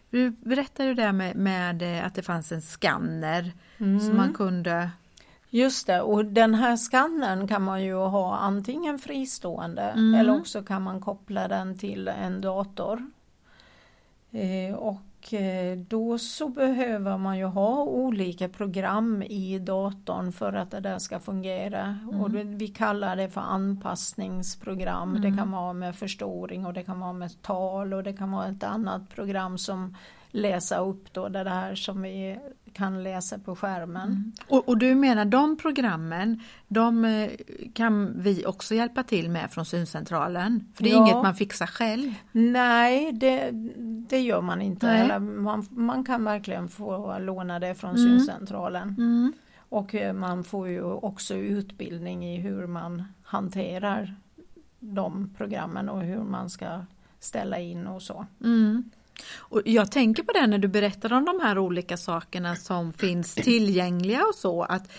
Du 0.09 0.29
berättade 0.29 0.89
ju 0.89 0.95
det 0.95 1.11
med, 1.11 1.35
med 1.35 1.81
eh, 1.81 2.05
att 2.05 2.15
det 2.15 2.23
fanns 2.23 2.51
en 2.51 2.61
skanner 2.61 3.51
som 3.77 4.17
man 4.17 4.33
kunde... 4.33 4.89
Just 5.51 5.87
det, 5.87 6.01
och 6.01 6.25
den 6.25 6.55
här 6.55 6.75
skannern 6.77 7.47
kan 7.47 7.63
man 7.63 7.83
ju 7.83 7.95
ha 7.95 8.37
antingen 8.37 8.99
fristående 8.99 9.81
Mm. 9.81 10.19
eller 10.19 10.39
också 10.39 10.63
kan 10.63 10.81
man 10.81 11.01
koppla 11.01 11.47
den 11.47 11.77
till 11.77 12.07
en 12.07 12.41
dator. 12.41 13.11
Eh, 14.31 14.75
och 14.75 15.33
eh, 15.33 15.77
då 15.77 16.17
så 16.17 16.47
behöver 16.47 17.17
man 17.17 17.37
ju 17.37 17.45
ha 17.45 17.83
olika 17.83 18.49
program 18.49 19.23
i 19.23 19.59
datorn 19.59 20.31
för 20.31 20.53
att 20.53 20.71
det 20.71 20.79
där 20.79 20.99
ska 20.99 21.19
fungera. 21.19 21.99
Och 22.21 22.31
det, 22.31 22.43
vi 22.43 22.67
kallar 22.67 23.15
det 23.15 23.29
för 23.29 23.41
anpassningsprogram. 23.41 25.21
Det 25.21 25.31
kan 25.37 25.51
vara 25.51 25.73
med 25.73 25.95
förstoring 25.95 26.65
och 26.65 26.73
det 26.73 26.83
kan 26.83 26.99
vara 26.99 27.13
med 27.13 27.41
tal 27.41 27.93
och 27.93 28.03
det 28.03 28.13
kan 28.13 28.31
vara 28.31 28.47
ett 28.47 28.63
annat 28.63 29.09
program 29.09 29.57
som 29.57 29.95
läsa 30.31 30.77
upp 30.77 31.13
då 31.13 31.29
det 31.29 31.49
här 31.49 31.75
som 31.75 32.01
vi 32.01 32.39
kan 32.73 33.03
läsa 33.03 33.39
på 33.39 33.55
skärmen. 33.55 34.33
Och, 34.47 34.69
och 34.69 34.77
du 34.77 34.95
menar 34.95 35.25
de 35.25 35.57
programmen, 35.57 36.41
de 36.67 37.05
eh, 37.05 37.29
kan 37.73 38.21
vi 38.21 38.45
också 38.45 38.75
hjälpa 38.75 39.03
till 39.03 39.29
med 39.29 39.51
från 39.51 39.65
syncentralen? 39.65 40.67
För 40.73 40.83
det 40.83 40.89
är 40.89 40.93
Ja. 40.93 41.03
inget 41.05 41.23
man 41.23 41.35
fixar 41.35 41.67
själv? 41.67 42.13
Nej, 42.31 43.11
det, 43.11 43.49
det 44.09 44.19
gör 44.21 44.41
man 44.41 44.61
inte. 44.61 44.89
Eller 44.89 45.19
man, 45.19 45.65
man 45.69 46.03
kan 46.03 46.23
verkligen 46.23 46.67
få 46.69 47.19
låna 47.19 47.59
det 47.59 47.75
från 47.75 47.95
Mm. 47.95 48.19
syncentralen. 48.19 48.95
Mm. 48.97 49.33
Och 49.69 49.95
eh, 49.95 50.13
man 50.13 50.43
får 50.43 50.67
ju 50.67 50.81
också 50.83 51.35
utbildning 51.35 52.25
i 52.25 52.39
hur 52.39 52.67
man 52.67 53.03
hanterar 53.23 54.15
de 54.79 55.29
programmen 55.37 55.89
och 55.89 56.01
hur 56.01 56.23
man 56.23 56.49
ska 56.49 56.81
ställa 57.19 57.59
in 57.59 57.87
och 57.87 58.01
så. 58.01 58.25
Mm. 58.43 58.83
Och 59.37 59.61
jag 59.65 59.91
tänker 59.91 60.23
på 60.23 60.31
det 60.31 60.47
när 60.47 60.57
du 60.57 60.67
berättar 60.67 61.13
om 61.13 61.25
de 61.25 61.39
här 61.39 61.57
olika 61.59 61.97
sakerna 61.97 62.55
som 62.55 62.93
finns 62.93 63.35
tillgängliga 63.35 64.25
och 64.25 64.35
så 64.35 64.63
att 64.63 64.91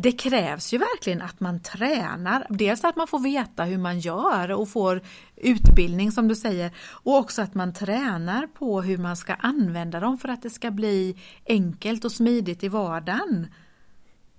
det 0.00 0.12
krävs 0.12 0.72
ju 0.72 0.78
verkligen 0.78 1.22
att 1.22 1.40
man 1.40 1.60
tränar. 1.60 2.46
Dels 2.48 2.84
att 2.84 2.96
man 2.96 3.06
får 3.06 3.18
veta 3.18 3.64
hur 3.64 3.78
man 3.78 4.00
gör 4.00 4.50
och 4.50 4.68
får 4.68 5.00
utbildning 5.36 6.12
som 6.12 6.28
du 6.28 6.34
säger 6.34 6.70
och 6.78 7.16
också 7.16 7.42
att 7.42 7.54
man 7.54 7.74
tränar 7.74 8.46
på 8.46 8.82
hur 8.82 8.98
man 8.98 9.16
ska 9.16 9.34
använda 9.34 10.00
dem 10.00 10.18
för 10.18 10.28
att 10.28 10.42
det 10.42 10.50
ska 10.50 10.70
bli 10.70 11.16
enkelt 11.46 12.04
och 12.04 12.12
smidigt 12.12 12.64
i 12.64 12.68
vardagen. 12.68 13.46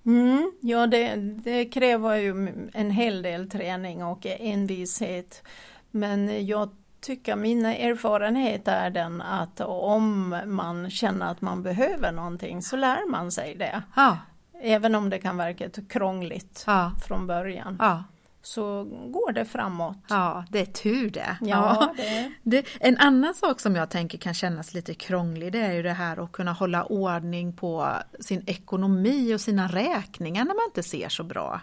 Mm, 0.06 0.52
ja, 0.60 0.86
det, 0.86 1.16
det 1.44 1.64
kräver 1.64 2.16
ju 2.16 2.48
en 2.72 2.90
hel 2.90 3.22
del 3.22 3.50
träning 3.50 4.04
och 4.04 4.26
envishet. 4.26 5.42
Men 5.90 6.46
jag 6.46 6.70
tycker 7.00 7.36
mina 7.36 7.76
erfarenhet 7.76 8.68
är 8.68 8.90
den 8.90 9.22
att 9.22 9.60
om 9.60 10.36
man 10.46 10.90
känner 10.90 11.26
att 11.26 11.40
man 11.40 11.62
behöver 11.62 12.12
någonting 12.12 12.62
så 12.62 12.76
lär 12.76 13.10
man 13.10 13.32
sig 13.32 13.54
det. 13.54 13.82
Ja, 13.96 14.18
Även 14.62 14.94
om 14.94 15.10
det 15.10 15.18
kan 15.18 15.36
verka 15.36 15.70
krångligt 15.88 16.64
ja, 16.66 16.92
från 17.06 17.26
början 17.26 17.76
ja, 17.80 18.04
så 18.42 18.84
går 18.84 19.32
det 19.32 19.44
framåt. 19.44 19.96
ja 20.08 20.44
det 20.50 20.60
är 20.60 20.66
tur 20.66 21.10
det. 21.10 21.36
Ja, 21.40 21.94
det, 21.96 22.32
Det, 22.42 22.66
en 22.80 22.96
annan 22.96 23.34
sak 23.34 23.60
som 23.60 23.76
jag 23.76 23.90
tänker 23.90 24.18
kan 24.18 24.34
kännas 24.34 24.74
lite 24.74 24.94
krånglig 24.94 25.52
det 25.52 25.58
är 25.58 25.72
ju 25.72 25.82
det 25.82 25.92
här 25.92 26.24
att 26.24 26.32
kunna 26.32 26.52
hålla 26.52 26.84
ordning 26.84 27.52
på 27.52 27.92
sin 28.20 28.42
ekonomi 28.46 29.34
och 29.34 29.40
sina 29.40 29.68
räkningar 29.68 30.44
när 30.44 30.54
man 30.54 30.64
inte 30.66 30.82
ser 30.82 31.08
så 31.08 31.24
bra. 31.24 31.60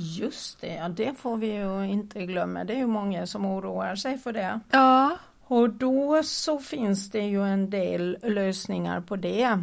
Just 0.00 0.60
det, 0.60 0.74
ja, 0.74 0.88
det 0.88 1.18
får 1.18 1.36
vi 1.36 1.46
ju 1.54 1.84
inte 1.86 2.26
glömma. 2.26 2.64
Det 2.64 2.72
är 2.72 2.78
ju 2.78 2.86
många 2.86 3.26
som 3.26 3.46
oroar 3.46 3.94
sig 3.94 4.18
för 4.18 4.32
det. 4.32 4.60
Ja, 4.70 5.16
Och 5.46 5.70
då 5.70 6.22
så 6.22 6.58
finns 6.58 7.10
det 7.10 7.22
ju 7.22 7.42
en 7.46 7.70
del 7.70 8.18
lösningar 8.22 9.00
på 9.00 9.16
det. 9.16 9.62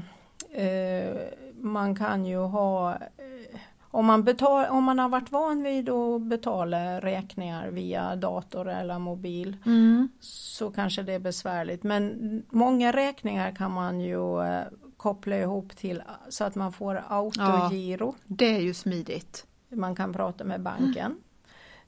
Eh, 0.51 1.17
man 1.62 1.96
kan 1.96 2.25
ju 2.25 2.38
ha 2.38 2.94
eh, 2.94 3.60
om 3.91 4.06
man, 4.06 4.24
betal, 4.24 4.65
om 4.65 4.84
man 4.84 5.00
har 5.00 5.10
varit 5.10 5.32
van 5.32 5.63
vid 5.63 5.89
att 5.89 6.22
betala 6.22 7.00
räkningar 7.00 7.67
via 7.67 8.15
dator 8.15 8.70
eller 8.70 9.00
mobil 9.00 9.58
mm, 9.65 10.10
så 10.20 10.72
kanske 10.72 11.03
det 11.03 11.13
är 11.13 11.20
besvärligt. 11.20 11.84
Men 11.84 12.44
många 12.50 12.91
räkningar 12.91 13.51
kan 13.51 13.72
man 13.72 14.01
ju 14.01 14.41
eh, 14.44 14.63
koppla 14.98 15.38
ihop 15.38 15.77
till 15.77 16.03
så 16.29 16.44
att 16.44 16.56
man 16.56 16.74
får 16.74 17.03
autogiro. 17.08 18.15
det 18.25 18.56
är 18.56 18.60
ju 18.60 18.74
smidigt. 18.74 19.46
Man 19.69 19.95
kan 19.95 20.13
prata 20.13 20.43
med 20.43 20.62
banken. 20.62 21.15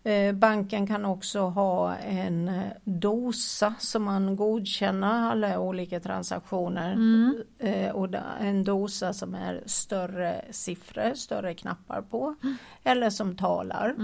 Eh, 0.04 0.34
Banken 0.34 0.88
kan 0.88 1.06
också 1.06 1.40
ha 1.42 1.96
en 1.96 2.48
eh, 2.48 2.64
dosa 2.84 3.74
som 3.80 4.04
man 4.04 4.36
godkänner 4.36 5.32
alla 5.32 5.60
olika 5.60 6.00
transaktioner. 6.00 6.94
Mm. 6.94 7.44
Eh, 7.60 7.92
Och 7.92 8.10
en 8.42 8.64
dosa 8.64 9.14
som 9.14 9.36
är 9.36 9.64
större 9.66 10.46
siffror, 10.52 11.14
större 11.14 11.54
knappar 11.54 12.02
på. 12.02 12.36
Eller 12.84 13.10
som 13.10 13.36
talar. 13.38 13.96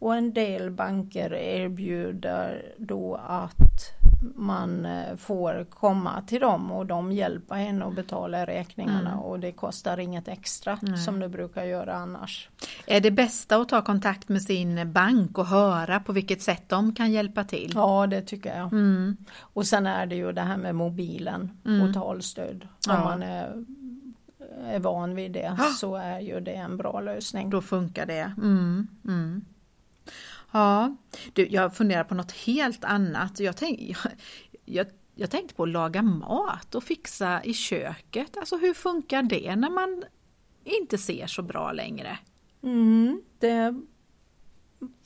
Mm. 0.00 0.08
Och 0.08 0.16
en 0.16 0.32
del 0.32 0.70
banker 0.70 1.34
erbjuder 1.34 2.72
då 2.78 3.14
att 3.26 3.96
man 4.34 4.86
eh, 4.86 5.16
får 5.16 5.64
komma 5.70 6.22
till 6.26 6.40
dem 6.40 6.70
och 6.72 6.86
de 6.86 7.12
hjälper 7.12 7.54
en 7.56 7.82
att 7.82 7.94
betala 7.94 8.46
räkningarna 8.46 9.10
Mm. 9.12 9.18
och 9.22 9.40
det 9.40 9.52
kostar 9.52 9.98
inget 10.00 10.28
extra 10.28 10.78
Nej. 10.82 10.98
som 10.98 11.20
det 11.20 11.28
brukar 11.28 11.64
göra 11.64 11.94
annars. 11.94 12.48
Är 12.86 13.00
det 13.00 13.10
bästa 13.10 13.56
att 13.56 13.68
ta 13.68 13.82
kontakt 13.82 14.28
med 14.28 14.42
sin 14.42 14.92
bank 14.92 15.38
och 15.38 15.46
höra 15.46 16.00
på 16.00 16.12
vilket 16.12 16.42
sätt 16.42 16.62
de 16.68 16.94
kan 16.94 17.10
hjälpa 17.12 17.44
till? 17.44 17.72
Ja, 17.74 18.06
det 18.06 18.22
tycker 18.22 18.56
jag. 18.56 18.72
Mm, 18.72 19.16
Och 19.38 19.66
sen 19.66 19.86
är 19.86 20.06
det 20.06 20.16
ju 20.16 20.32
det 20.32 20.40
här 20.42 20.56
med 20.56 20.74
mobilen 20.74 21.50
Mm. 21.66 21.88
och 21.88 21.94
talstöd. 21.94 22.62
Om 22.88 22.94
Ja. 22.94 23.04
man 23.04 23.22
är, 23.22 23.64
är 24.66 24.78
van 24.78 25.14
vid 25.14 25.32
det 25.32 25.54
Ja. 25.58 25.64
så 25.64 25.96
är 25.96 26.20
ju 26.20 26.40
det 26.40 26.52
en 26.54 26.76
bra 26.76 27.00
lösning. 27.00 27.50
då 27.50 27.60
funkar 27.60 28.06
det. 28.06 28.32
Ja, 30.52 30.96
du, 31.32 31.46
jag 31.48 31.76
funderar 31.76 32.04
på 32.04 32.14
något 32.14 32.32
helt 32.32 32.84
annat. 32.84 33.40
Jag, 33.40 33.56
tänk, 33.56 33.80
jag, 34.04 34.12
jag, 34.64 34.86
jag 35.14 35.30
tänkte 35.30 35.54
på 35.54 35.62
att 35.62 35.68
laga 35.68 36.02
mat 36.02 36.74
och 36.74 36.82
fixa 36.84 37.40
i 37.44 37.54
köket. 37.54 38.36
Alltså 38.36 38.56
hur 38.56 38.74
funkar 38.74 39.22
det 39.22 39.56
när 39.56 39.70
man 39.70 40.04
inte 40.64 40.98
ser 40.98 41.26
så 41.26 41.42
bra 41.42 41.72
längre? 41.72 42.18
Mm, 42.62 43.22
det 43.38 43.74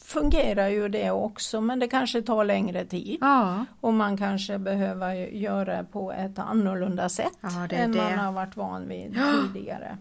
fungerar 0.04 0.68
ju 0.68 0.88
det 0.88 1.10
också 1.10 1.60
men 1.60 1.78
det 1.78 1.88
kanske 1.88 2.22
tar 2.22 2.44
längre 2.44 2.84
tid. 2.84 3.18
Ja, 3.20 3.64
Och 3.80 3.94
man 3.94 4.16
kanske 4.16 4.58
behöver 4.58 5.14
göra 5.14 5.84
på 5.84 6.12
ett 6.12 6.38
annorlunda 6.38 7.08
sätt 7.08 7.38
Ja, 7.40 7.66
än 7.70 7.92
det. 7.92 7.98
man 7.98 8.18
har 8.18 8.32
varit 8.32 8.56
van 8.56 8.88
vid 8.88 9.18
tidigare. 9.52 9.98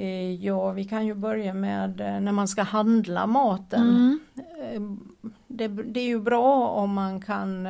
Eh, 0.00 0.34
Ja, 0.34 0.70
vi 0.70 0.84
kan 0.84 1.06
ju 1.06 1.14
börja 1.14 1.54
med 1.54 2.00
eh, 2.00 2.20
när 2.20 2.32
man 2.32 2.48
ska 2.48 2.62
handla 2.62 3.26
maten. 3.26 3.88
mm. 3.88 4.20
Eh, 4.34 4.80
det, 5.46 5.68
det, 5.68 6.00
är 6.00 6.08
ju 6.08 6.20
bra 6.20 6.68
om 6.68 6.94
man 6.94 7.20
kan 7.20 7.68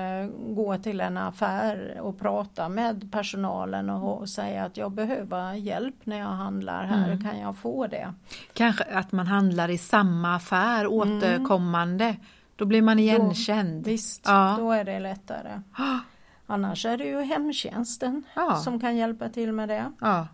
gå 0.55 0.77
till 0.77 1.01
en 1.01 1.17
affär 1.17 2.01
och 2.01 2.19
prata 2.19 2.69
med 2.69 3.13
personalen 3.13 3.91
och, 3.91 4.19
och 4.19 4.29
säga 4.29 4.65
att 4.65 4.77
jag 4.77 4.93
behöver 4.93 5.55
hjälp 5.55 5.95
när 6.05 6.19
jag 6.19 6.27
handlar 6.27 6.85
här, 6.85 7.07
mm. 7.07 7.25
kan 7.25 7.39
jag 7.39 7.57
få 7.57 7.87
det? 7.87 8.15
Kanske 8.53 8.85
att 8.85 9.13
man 9.13 9.27
handlar 9.27 9.69
i 9.69 9.79
samma 9.79 10.35
affär 10.35 10.85
mm. 10.85 10.93
återkommande, 10.93 12.05
mm. 12.05 12.21
då 12.57 12.65
blir 12.65 12.83
man 12.83 12.99
igenkänd. 12.99 13.85
Då, 13.85 13.91
visst, 13.91 14.25
ja. 14.27 14.57
då 14.59 14.73
är 14.73 14.85
det 14.85 15.01
lättare. 15.01 15.63
Annars 16.47 16.87
är 16.87 16.97
det 16.97 17.05
ju 17.05 17.21
hemtjänsten 17.21 18.23
ja. 18.35 18.57
som 18.57 18.81
kan 18.81 18.97
hjälpa 18.97 19.29
till 19.29 19.53
med 19.53 19.69
det. 19.69 19.93
Ja. 20.01 20.27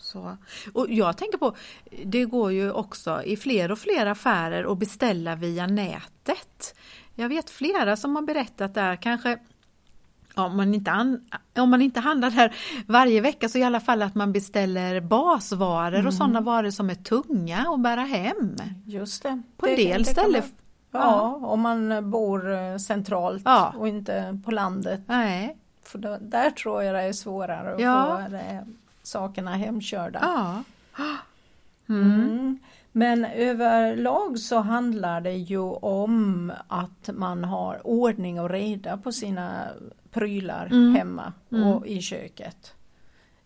Så. 0.00 0.36
Och 0.74 0.86
jag 0.90 1.16
tänker 1.16 1.38
på, 1.38 1.56
det 2.04 2.24
går 2.24 2.52
ju 2.52 2.72
också 2.72 3.22
i 3.22 3.36
fler 3.36 3.72
och 3.72 3.78
fler 3.78 4.06
affärer 4.06 4.72
att 4.72 4.78
beställa 4.78 5.34
via 5.34 5.66
nätet. 5.66 6.74
Jag 7.14 7.28
vet 7.28 7.50
flera 7.50 7.96
som 7.96 8.16
har 8.16 8.22
berättat 8.22 8.74
där, 8.74 8.96
kanske 8.96 9.38
om 10.34 10.56
man, 10.56 10.74
inte 10.74 11.18
om 11.58 11.70
man 11.70 11.82
inte 11.82 12.00
handlar 12.00 12.30
där 12.30 12.54
varje 12.86 13.20
vecka 13.20 13.48
så 13.48 13.58
i 13.58 13.62
alla 13.62 13.80
fall 13.80 14.02
att 14.02 14.14
man 14.14 14.32
beställer 14.32 15.00
basvaror 15.00 15.94
mm. 15.94 16.06
och 16.06 16.14
sådana 16.14 16.40
varor 16.40 16.70
som 16.70 16.90
är 16.90 16.94
tunga 16.94 17.66
att 17.74 17.80
bära 17.80 18.00
hem. 18.00 18.56
Just 18.86 19.22
det. 19.22 19.42
På 19.56 19.66
en 19.66 19.76
del 19.76 20.04
ställen. 20.04 20.42
Ja, 20.92 21.00
ja, 21.00 21.46
om 21.46 21.60
man 21.60 22.10
bor 22.10 22.52
eh, 22.52 22.76
centralt 22.76 23.42
ja. 23.44 23.74
och 23.78 23.88
inte 23.88 24.40
på 24.44 24.50
landet. 24.50 25.00
Nej. 25.06 25.56
För 25.82 25.98
då, 25.98 26.18
där 26.20 26.50
tror 26.50 26.82
jag 26.82 26.94
det 26.94 27.00
är 27.00 27.12
svårare 27.12 27.74
att 27.74 27.80
ja. 27.80 28.22
få 28.24 28.32
det, 28.32 28.66
sakerna 29.02 29.56
hemkörda. 29.56 30.18
Ja. 30.22 30.62
Mm. 31.88 32.12
Mm. 32.12 32.58
Men 32.92 33.24
överlag 33.24 34.38
så 34.38 34.60
handlar 34.60 35.20
det 35.20 35.32
ju 35.32 35.58
om 35.74 36.52
att 36.68 37.10
man 37.14 37.44
har 37.44 37.86
ordning 37.86 38.40
och 38.40 38.50
reda 38.50 38.96
på 38.96 39.12
sina 39.12 39.68
prylar 40.10 40.66
mm. 40.66 40.94
hemma 40.94 41.32
mm. 41.52 41.66
och 41.66 41.86
i 41.86 42.00
köket. 42.00 42.74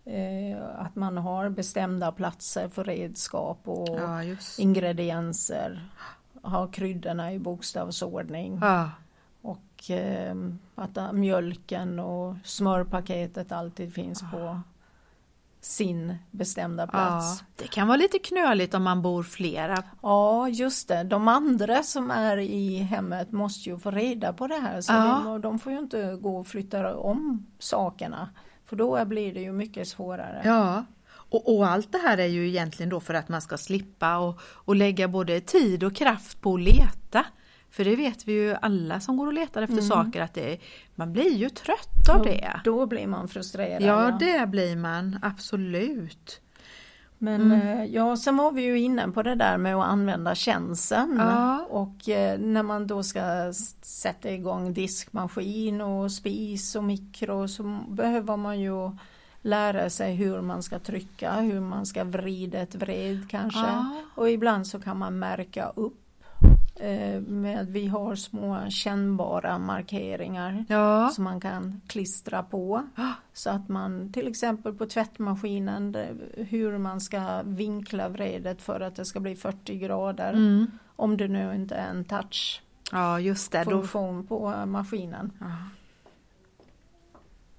Eh, 0.05 0.59
att 0.79 0.97
man 0.97 1.17
har 1.17 1.49
bestämda 1.49 2.13
platser 2.13 2.69
för 2.69 2.85
redskap 2.85 3.59
och 3.65 3.99
ja, 4.01 4.21
ingredienser. 4.59 5.89
Har 6.43 6.73
kryddorna 6.73 7.33
i 7.33 7.39
bokstavsordning. 7.39 8.59
Ja. 8.63 8.91
Och 9.43 9.91
eh, 9.91 10.35
att 10.75 11.15
mjölken 11.15 11.99
och 11.99 12.37
smörpaketet 12.45 13.53
alltid 13.53 13.95
finns 13.95 14.25
på 14.33 14.61
sin 15.65 16.17
bestämda 16.31 16.87
plats. 16.87 17.41
Ja, 17.41 17.47
det 17.57 17.69
kan 17.69 17.89
vara 17.89 17.97
lite 17.97 18.19
knöligt 18.19 18.75
om 18.75 18.83
man 18.83 19.03
bor 19.03 19.23
flera. 19.23 19.83
Ja 20.03 20.49
just 20.49 20.89
det, 20.89 21.03
de 21.03 21.29
andra 21.29 21.83
som 21.83 22.11
är 22.11 22.37
i 22.37 22.77
hemmet 22.77 23.33
måste 23.33 23.69
ju 23.69 23.79
få 23.79 23.91
reda 23.91 24.33
på 24.33 24.47
det 24.47 24.55
här 24.55 24.81
så 24.81 24.93
ja. 24.93 25.23
de, 25.25 25.41
de, 25.41 25.59
får 25.59 25.73
ju 25.73 25.79
inte 25.79 26.17
gå 26.17 26.37
och 26.37 26.47
flytta 26.47 26.97
om 26.97 27.47
sakerna 27.59 28.29
för 28.65 28.77
då 28.77 29.05
blir 29.05 29.35
det 29.35 29.41
ju 29.41 29.53
mycket 29.53 29.89
svårare. 29.89 30.43
Ja, 30.45 30.85
och, 31.07 31.57
och, 31.57 31.67
allt 31.67 31.93
det 31.93 31.99
här 31.99 32.19
är 32.19 32.27
ju 32.27 32.49
egentligen 32.49 32.91
då 32.91 33.01
för 33.01 33.15
att 33.15 33.29
man 33.29 33.43
ska 33.43 33.59
slippa 33.59 34.19
och, 34.19 34.41
och 34.43 34.77
lägga 34.77 35.09
både 35.09 35.41
tid 35.41 35.85
och 35.85 35.97
kraft 35.97 36.41
på 36.41 36.55
att 36.55 36.61
leta. 36.61 37.27
För 37.75 37.85
det 37.85 37.97
vet 37.97 38.29
vi 38.29 38.33
ju 38.33 38.55
alla 38.63 39.01
som 39.01 39.17
går 39.17 39.27
och 39.27 39.33
letar 39.33 39.63
efter 39.63 39.75
mm. 39.75 39.89
saker 39.89 40.23
att 40.23 40.35
det, 40.35 40.59
man 40.95 41.13
blir 41.13 41.35
ju 41.35 41.49
trött 41.49 42.09
av 42.15 42.23
det. 42.23 42.61
Då 42.65 42.87
blir 42.87 43.07
man 43.07 43.29
frustrerad. 43.29 43.83
Ja, 43.83 44.05
ja. 44.05 44.19
det 44.21 44.47
blir 44.47 44.77
man 44.77 45.19
absolut. 45.23 46.41
Men 47.19 47.41
mm. 47.41 47.61
Eh, 47.61 47.85
ja, 47.85 48.17
sen 48.17 48.37
var 48.37 48.53
vi 48.53 48.63
ju 48.63 48.79
inne 48.79 49.09
på 49.09 49.23
det 49.23 49.35
där 49.35 49.59
med 49.59 49.77
att 49.77 49.85
använda 49.85 50.35
tjänsten 50.35 51.17
ja. 51.19 51.67
och 51.71 52.09
eh, 52.09 52.39
när 52.39 52.63
man 52.63 52.87
då 52.87 53.03
ska 53.03 53.53
sätta 53.83 54.31
igång 54.31 54.73
diskmaskin 54.73 55.81
och 55.81 56.13
spis 56.13 56.77
och 56.77 56.85
mikro 56.85 57.49
så 57.49 57.63
behöver 57.89 58.37
man 58.37 58.61
ju 58.61 58.91
lära 59.41 59.91
sig 59.91 60.15
hur 60.15 60.41
man 60.41 60.63
ska 60.63 60.79
trycka, 60.79 61.33
hur 61.33 61.61
man 61.61 61.87
ska 61.87 62.05
vrida 62.05 62.59
ett 62.59 62.75
vred 62.75 63.31
kanske. 63.31 63.61
Ja. 63.61 64.03
Och 64.15 64.31
ibland 64.31 64.67
så 64.67 64.81
kan 64.81 64.99
man 64.99 65.19
märka 65.19 65.73
upp 65.77 66.04
med 67.27 67.67
vi 67.69 67.87
har 67.87 68.15
små 68.15 68.71
kännbara 68.71 69.59
markeringar 69.59 70.65
ja. 70.69 71.11
som 71.11 71.25
man 71.25 71.41
kan 71.41 71.81
klistra 71.87 72.43
på. 72.43 72.83
Så 73.33 73.51
att 73.51 73.69
man 73.69 74.13
till 74.13 74.29
exempel 74.29 74.75
på 74.75 74.87
tvättmaskinen 74.87 75.97
hur 76.37 76.79
man 76.79 77.01
ska 77.01 77.43
vinkla 77.43 78.09
vredet 78.09 78.63
för 78.63 78.81
att 78.81 78.97
det 78.97 79.05
ska 79.05 79.21
bli 79.21 79.37
40 79.37 79.79
grader. 79.79 80.33
Mm. 80.33 80.67
Om 80.97 81.17
det 81.17 81.29
nu 81.29 81.55
inte 81.55 81.75
är 81.75 81.91
en 81.91 82.05
touch 82.05 82.63
ja, 82.93 83.21
just 83.21 83.53
det. 83.53 83.65
funktion 83.65 84.27
på 84.27 84.67
maskinen. 84.67 85.33
Ja. 85.41 85.47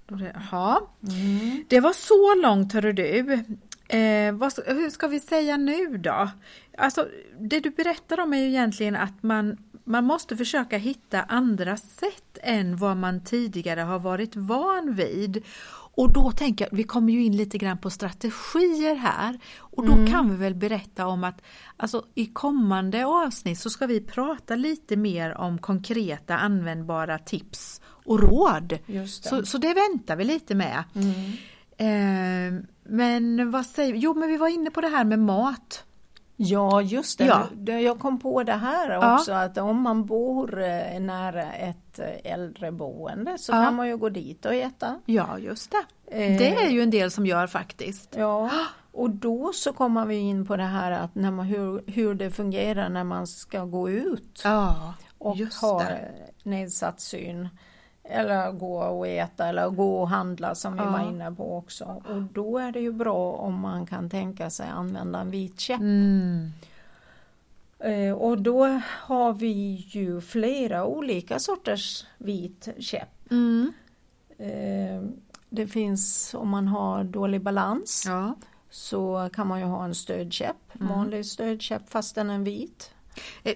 Jaha, 0.07 0.81
mm. 1.07 1.65
det 1.67 1.79
var 1.79 1.93
så 1.93 2.35
långt 2.41 2.73
hörru 2.73 2.93
du. 2.93 3.43
Eh, 3.87 4.33
vad, 4.33 4.53
hur 4.65 4.89
ska 4.89 5.07
vi 5.07 5.19
säga 5.19 5.57
nu 5.57 5.97
då? 5.97 6.29
Alltså, 6.77 7.07
det 7.39 7.59
du 7.59 7.69
berättar 7.69 8.19
om 8.19 8.33
är 8.33 8.37
ju 8.37 8.47
egentligen 8.47 8.95
att 8.95 9.23
man, 9.23 9.57
man 9.83 10.03
måste 10.03 10.37
försöka 10.37 10.77
hitta 10.77 11.21
andra 11.21 11.77
sätt 11.77 12.37
än 12.41 12.77
vad 12.77 12.97
man 12.97 13.23
tidigare 13.23 13.81
har 13.81 13.99
varit 13.99 14.35
van 14.35 14.95
vid. 14.95 15.43
Och 15.97 16.13
då 16.13 16.31
tänker 16.31 16.65
jag, 16.65 16.77
vi 16.77 16.83
kommer 16.83 17.13
ju 17.13 17.23
in 17.23 17.37
lite 17.37 17.57
grann 17.57 17.77
på 17.77 17.89
strategier 17.89 18.95
här 18.95 19.39
och 19.57 19.85
då 19.85 19.93
mm. 19.93 20.07
kan 20.07 20.29
vi 20.29 20.35
väl 20.35 20.55
berätta 20.55 21.07
om 21.07 21.23
att 21.23 21.41
alltså, 21.77 22.05
i 22.15 22.25
kommande 22.25 23.05
avsnitt 23.05 23.59
så 23.59 23.69
ska 23.69 23.87
vi 23.87 24.01
prata 24.01 24.55
lite 24.55 24.95
mer 24.95 25.37
om 25.37 25.57
konkreta 25.57 26.37
användbara 26.37 27.17
tips 27.17 27.81
och 27.85 28.19
råd. 28.19 28.77
Det. 28.85 29.07
Så, 29.07 29.45
så 29.45 29.57
det 29.57 29.73
väntar 29.73 30.15
vi 30.15 30.23
lite 30.23 30.55
med. 30.55 30.83
Mm. 30.95 31.31
Eh, 31.77 32.65
men 32.85 33.51
vad 33.51 33.65
säger 33.65 33.95
Jo 33.95 34.13
men 34.13 34.29
vi 34.29 34.37
var 34.37 34.47
inne 34.47 34.71
på 34.71 34.81
det 34.81 34.87
här 34.87 35.03
med 35.03 35.19
mat. 35.19 35.83
Ja 36.37 36.81
just 36.81 37.17
det, 37.17 37.25
ja. 37.25 37.79
jag 37.79 37.99
kom 37.99 38.19
på 38.19 38.43
det 38.43 38.53
här 38.53 39.15
också 39.15 39.31
ja. 39.31 39.43
att 39.43 39.57
om 39.57 39.81
man 39.81 40.05
bor 40.05 40.63
eh, 40.63 40.99
nära 40.99 41.53
ett 41.53 41.99
eh, 41.99 42.33
äldreboende 42.33 43.37
så 43.37 43.51
ja. 43.51 43.63
kan 43.63 43.75
man 43.75 43.87
ju 43.87 43.97
gå 43.97 44.09
dit 44.09 44.45
och 44.45 44.53
äta. 44.53 44.99
Ja 45.05 45.39
just 45.39 45.71
det, 45.71 46.23
eh. 46.25 46.37
det 46.37 46.55
är 46.55 46.69
ju 46.69 46.81
en 46.81 46.89
del 46.89 47.11
som 47.11 47.25
gör 47.25 47.47
faktiskt. 47.47 48.15
Ja, 48.17 48.49
och 48.91 49.09
då 49.09 49.51
så 49.53 49.73
kommer 49.73 50.05
vi 50.05 50.15
in 50.15 50.45
på 50.45 50.57
det 50.57 50.63
här 50.63 50.91
att 50.91 51.15
när 51.15 51.31
man, 51.31 51.45
hur, 51.45 51.83
hur 51.87 52.13
det 52.13 52.31
fungerar 52.31 52.89
när 52.89 53.03
man 53.03 53.27
ska 53.27 53.65
gå 53.65 53.89
ut 53.89 54.41
ja, 54.43 54.93
och 55.17 55.37
ha 55.37 55.83
nedsatt 56.43 57.01
syn. 57.01 57.49
Eller 58.09 58.51
gå 58.51 58.77
och 58.77 59.07
äta 59.07 59.47
eller 59.47 59.69
gå 59.69 60.01
och 60.01 60.09
handla 60.09 60.55
som 60.55 60.73
vi 60.73 60.79
ja. 60.79 60.89
var 60.89 61.09
inne 61.09 61.31
på 61.31 61.57
också. 61.57 62.03
Och 62.09 62.21
då 62.21 62.57
är 62.57 62.71
det 62.71 62.79
ju 62.79 62.91
bra 62.91 63.31
om 63.31 63.59
man 63.59 63.85
kan 63.85 64.09
tänka 64.09 64.49
sig 64.49 64.69
använda 64.69 65.19
en 65.19 65.31
vit 65.31 65.59
käpp. 65.59 65.79
Mm. 65.79 66.51
Eh, 67.79 68.13
och 68.13 68.41
då 68.41 68.81
har 68.85 69.33
vi 69.33 69.85
ju 69.87 70.21
flera 70.21 70.85
olika 70.85 71.39
sorters 71.39 72.05
vit 72.17 72.67
käpp. 72.79 73.31
Mm. 73.31 73.73
Eh, 74.37 75.09
det 75.49 75.67
finns 75.67 76.33
om 76.33 76.49
man 76.49 76.67
har 76.67 77.03
dålig 77.03 77.41
balans 77.41 78.03
ja. 78.07 78.35
så 78.69 79.29
kan 79.33 79.47
man 79.47 79.59
ju 79.59 79.65
ha 79.65 79.85
en 79.85 79.95
stödkäpp, 79.95 80.75
mm. 80.75 80.87
vanlig 80.87 81.25
stödkäpp 81.25 81.89
fast 81.89 82.15
den 82.15 82.29
är 82.29 82.39
vit. 82.39 82.91
Eh, 83.43 83.55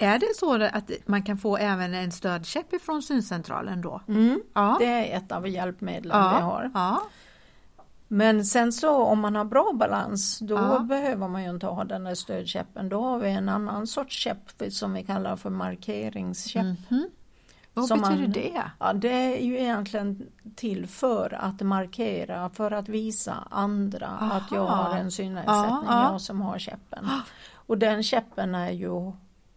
är 0.00 0.18
det 0.18 0.36
så 0.36 0.62
att 0.62 0.90
man 1.06 1.22
kan 1.22 1.38
få 1.38 1.56
även 1.56 1.94
en 1.94 2.12
stödkäpp 2.12 2.72
ifrån 2.72 3.02
syncentralen 3.02 3.80
då? 3.80 4.00
Mm, 4.08 4.42
ja. 4.54 4.76
Det 4.80 4.86
är 4.86 5.16
ett 5.16 5.32
av 5.32 5.48
hjälpmedlen 5.48 6.16
ja, 6.16 6.34
vi 6.36 6.42
har. 6.42 6.70
Ja. 6.74 7.02
Men 8.08 8.44
sen 8.44 8.72
så 8.72 9.02
om 9.02 9.20
man 9.20 9.36
har 9.36 9.44
bra 9.44 9.72
balans 9.74 10.38
då 10.38 10.54
ja. 10.54 10.78
behöver 10.78 11.28
man 11.28 11.42
ju 11.42 11.50
inte 11.50 11.66
ha 11.66 11.84
den 11.84 12.04
där 12.04 12.14
stödkäppen. 12.14 12.88
Då 12.88 13.02
har 13.02 13.18
vi 13.18 13.30
en 13.30 13.48
annan 13.48 13.86
sorts 13.86 14.16
käpp 14.16 14.62
som 14.70 14.92
vi 14.92 15.04
kallar 15.04 15.36
för 15.36 15.50
markeringskäpp. 15.50 16.62
Mm 16.62 16.76
-hmm. 16.88 17.04
Vad 17.74 18.00
betyder 18.00 18.22
man, 18.22 18.32
det? 18.32 18.62
Ja, 18.78 18.92
det 18.92 19.08
är 19.08 19.44
ju 19.44 19.58
egentligen 19.58 20.26
till 20.56 20.86
för 20.86 21.34
att 21.34 21.60
markera, 21.60 22.50
för 22.50 22.70
att 22.70 22.88
visa 22.88 23.48
andra 23.50 24.06
Aha. 24.06 24.36
att 24.36 24.52
jag 24.52 24.66
har 24.66 24.96
en 24.96 25.10
synnedsättning, 25.10 25.86
jag 25.86 26.20
som 26.20 26.40
har 26.40 26.58
käppen. 26.58 27.08
Och 27.68 27.78
den 27.78 28.02
käppen 28.02 28.54
är 28.54 28.70
ju 28.70 29.12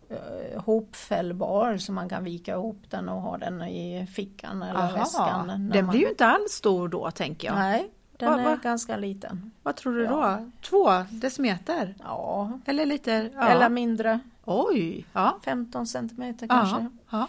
eh, 0.09 0.61
hopfällbar 0.61 1.77
så 1.77 1.91
man 1.91 2.09
kan 2.09 2.23
vika 2.23 2.51
ihop 2.51 2.81
den 2.89 3.09
och 3.09 3.21
ha 3.21 3.37
den 3.37 3.61
i 3.61 4.07
fickan 4.07 4.63
eller 4.63 4.79
Aha, 4.79 4.97
väskan. 4.97 5.69
Den 5.73 5.87
blir 5.87 5.99
ju 5.99 6.09
inte 6.09 6.25
alls 6.25 6.51
stor 6.51 6.87
då 6.87 7.11
tänker 7.11 7.47
jag. 7.47 7.55
Nej, 7.55 7.91
den 8.17 8.31
va, 8.31 8.39
är 8.39 8.45
va? 8.45 8.59
ganska 8.63 8.97
liten. 8.97 9.51
Vad 9.63 9.75
tror 9.75 9.95
du 9.95 10.03
ja. 10.03 10.09
då? 10.39 10.51
Två 10.61 11.05
decimeter? 11.09 11.95
Ja. 11.99 12.59
Eller 12.65 12.85
lite? 12.85 13.29
Ja. 13.35 13.47
Eller 13.47 13.69
mindre. 13.69 14.19
Oj! 14.45 15.05
Ja. 15.13 15.39
15 15.43 15.87
centimeter 15.87 16.47
kanske. 16.47 16.89
Ja. 17.09 17.27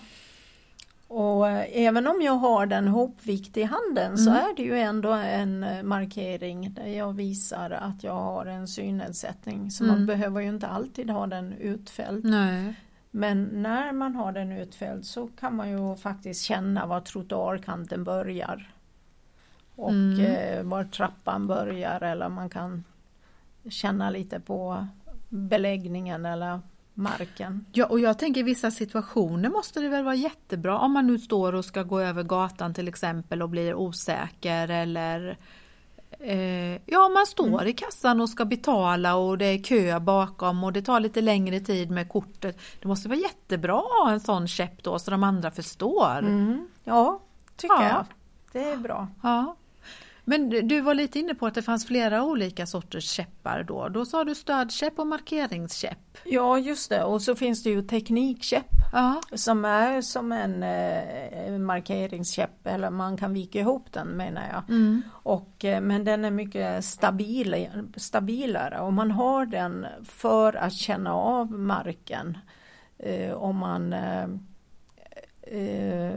Och 1.15 1.49
eh, 1.49 1.67
även 1.73 2.07
om 2.07 2.23
jag 2.23 2.33
har 2.33 2.67
den 2.67 2.89
hopvikt 2.89 3.57
i 3.57 3.63
handen 3.63 4.07
mm. 4.07 4.17
så 4.17 4.31
är 4.31 4.57
det 4.57 4.63
ju 4.63 4.79
ändå 4.79 5.13
en 5.13 5.65
eh, 5.65 5.83
markering 5.83 6.75
där 6.75 6.87
jag 6.87 7.13
visar 7.13 7.71
att 7.71 8.05
jag 8.05 8.15
har 8.15 8.47
en 8.47 8.69
synnedsättning. 8.69 9.71
Så 9.71 9.85
mm. 9.85 9.97
man 9.97 10.07
behöver 10.07 10.41
ju 10.41 10.49
inte 10.49 10.67
alltid 10.67 11.11
ha 11.11 11.27
den 11.27 11.53
utfälld. 11.53 12.25
Nej. 12.25 12.75
Men 13.11 13.43
när 13.53 13.93
man 13.93 14.15
har 14.15 14.33
den 14.33 14.53
utfälld 14.53 15.05
så 15.05 15.27
kan 15.27 15.57
man 15.57 15.71
ju 15.71 15.97
faktiskt 15.97 16.43
känna 16.43 16.87
var 16.87 17.01
trottoarkanten 17.01 18.05
börjar. 18.05 18.73
Och 19.77 19.91
Mm. 19.91 20.21
eh, 20.21 20.63
var 20.63 20.85
trappan 20.85 21.47
börjar 21.47 22.01
eller 22.01 22.29
man 22.29 22.51
kan 22.51 22.85
känna 23.71 24.11
lite 24.11 24.41
på 24.41 24.87
beläggningen 25.29 26.27
eller 26.27 26.61
marken. 26.95 27.67
Ja, 27.73 27.87
och 27.87 28.01
jag 28.01 28.19
tänker 28.19 28.41
i 28.41 28.43
vissa 28.45 28.71
situationer 28.71 29.51
måste 29.51 29.81
det 29.81 29.89
väl 29.89 30.05
vara 30.05 30.15
jättebra 30.15 30.79
om 30.79 30.93
man 30.93 31.07
nu 31.07 31.19
står 31.19 31.53
och 31.53 31.65
ska 31.65 31.83
gå 31.83 32.01
över 32.01 32.23
gatan 32.23 32.75
till 32.75 32.89
exempel 32.89 33.43
och 33.43 33.49
blir 33.49 33.75
osäker 33.75 34.69
eller 34.69 35.39
eh, 36.19 36.73
ja, 36.87 37.09
man 37.09 37.27
står 37.27 37.67
i 37.67 37.73
kassan 37.73 38.21
och 38.21 38.29
ska 38.29 38.45
betala 38.45 39.15
och 39.17 39.39
det 39.39 39.45
är 39.45 39.63
kö 39.63 40.01
bakom 40.01 40.65
och 40.65 40.73
det 40.73 40.83
tar 40.83 41.01
lite 41.01 41.21
längre 41.21 41.61
tid 41.61 41.91
med 41.91 42.09
kortet. 42.09 42.59
Det 42.83 42.89
måste 42.89 43.09
vara 43.09 43.19
jättebra 43.19 43.79
att 43.79 44.07
ha 44.07 44.11
en 44.13 44.21
sån 44.21 44.49
käpp 44.49 44.83
då 44.83 44.99
så 44.99 45.11
de 45.11 45.23
andra 45.23 45.51
förstår. 45.51 46.19
Mm. 46.19 46.69
Ja, 46.85 47.21
tycker 47.57 47.75
Ja. 47.75 47.89
jag. 47.89 48.07
Det 48.53 48.71
är 48.73 48.77
bra. 48.77 49.09
Ja. 49.23 49.57
Men 50.25 50.51
du- 50.51 50.81
var 50.81 50.95
lite 50.95 51.19
inne 51.19 51.35
på 51.35 51.47
att 51.47 51.55
det 51.55 51.63
fanns 51.63 51.87
flera 51.87 52.23
olika 52.25 52.67
sorters 52.67 53.05
käppar 53.11 53.63
då. 53.63 53.89
Då 53.89 54.05
sa 54.07 54.25
du 54.25 54.35
stödkäpp 54.35 54.99
och 54.99 55.07
markeringskäpp. 55.07 56.19
Ja, 56.25 56.59
just 56.59 56.91
det. 56.91 57.05
Och 57.05 57.23
så 57.23 57.35
finns 57.35 57.63
det 57.63 57.71
ju 57.71 57.83
teknikkäpp 57.83 58.67
Ja, 58.93 59.21
som 59.35 59.65
är 59.65 60.01
som 60.03 60.33
en 60.33 60.63
eh, 60.63 61.59
markeringskäpp 61.59 62.67
eller 62.67 62.91
man 62.91 63.17
kan 63.17 63.35
vika 63.35 63.59
ihop 63.61 63.93
den 63.93 64.09
menar 64.09 64.43
jag. 64.53 64.71
mm. 64.77 65.03
Och, 65.11 65.65
eh, 65.65 65.81
men 65.81 66.05
den 66.05 66.25
är 66.25 66.31
mycket 66.31 66.85
stabil, 66.85 67.67
stabilare 67.97 68.81
och 68.81 68.93
man 68.93 69.11
har 69.11 69.47
den 69.47 69.87
för 70.05 70.53
att 70.57 70.73
känna 70.73 71.15
av 71.15 71.53
marken. 71.53 72.39
Eh, 72.99 73.33
om 73.33 73.57
man 73.57 73.93
eh, 73.93 74.25
eh, 75.43 76.15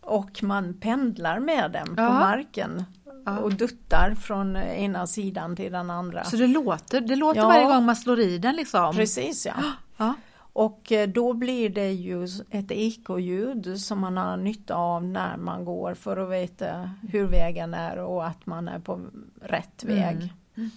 och 0.00 0.42
man 0.42 0.74
pendlar 0.80 1.38
med 1.38 1.70
den 1.72 1.86
på 1.96 2.02
Ja. 2.02 2.10
marken 2.12 2.84
Ja. 3.24 3.38
och 3.38 3.54
duttar 3.54 4.14
från 4.14 4.56
ena 4.56 5.06
sidan 5.06 5.56
till 5.56 5.72
den 5.72 5.90
andra. 5.90 6.24
Så 6.24 6.36
det 6.36 6.46
låter, 6.46 7.00
det 7.00 7.16
låter 7.16 7.40
Ja. 7.40 7.48
varje 7.48 7.64
gång 7.66 7.84
man 7.84 7.96
slår 7.96 8.20
i 8.20 8.38
den 8.38 8.56
liksom? 8.56 8.94
Precis 8.94 9.46
ja. 9.46 9.54
Ja. 9.96 10.14
Och 10.52 10.92
eh, 10.92 11.08
då 11.08 11.32
blir 11.32 11.68
det 11.70 11.92
ju 11.92 12.28
ett 12.50 12.70
ekoljud 12.70 13.80
som 13.80 14.00
man 14.00 14.16
har 14.16 14.36
nytta 14.36 14.74
av 14.74 15.04
när 15.04 15.36
man 15.36 15.64
går 15.64 15.94
för 15.94 16.16
att 16.16 16.30
veta 16.30 16.90
hur 17.12 17.26
vägen 17.26 17.74
är 17.74 17.98
och 17.98 18.26
att 18.26 18.46
man 18.46 18.68
är 18.68 18.78
på 18.78 19.00
rätt 19.42 19.82
Mm. 19.84 19.96
väg. 19.96 20.32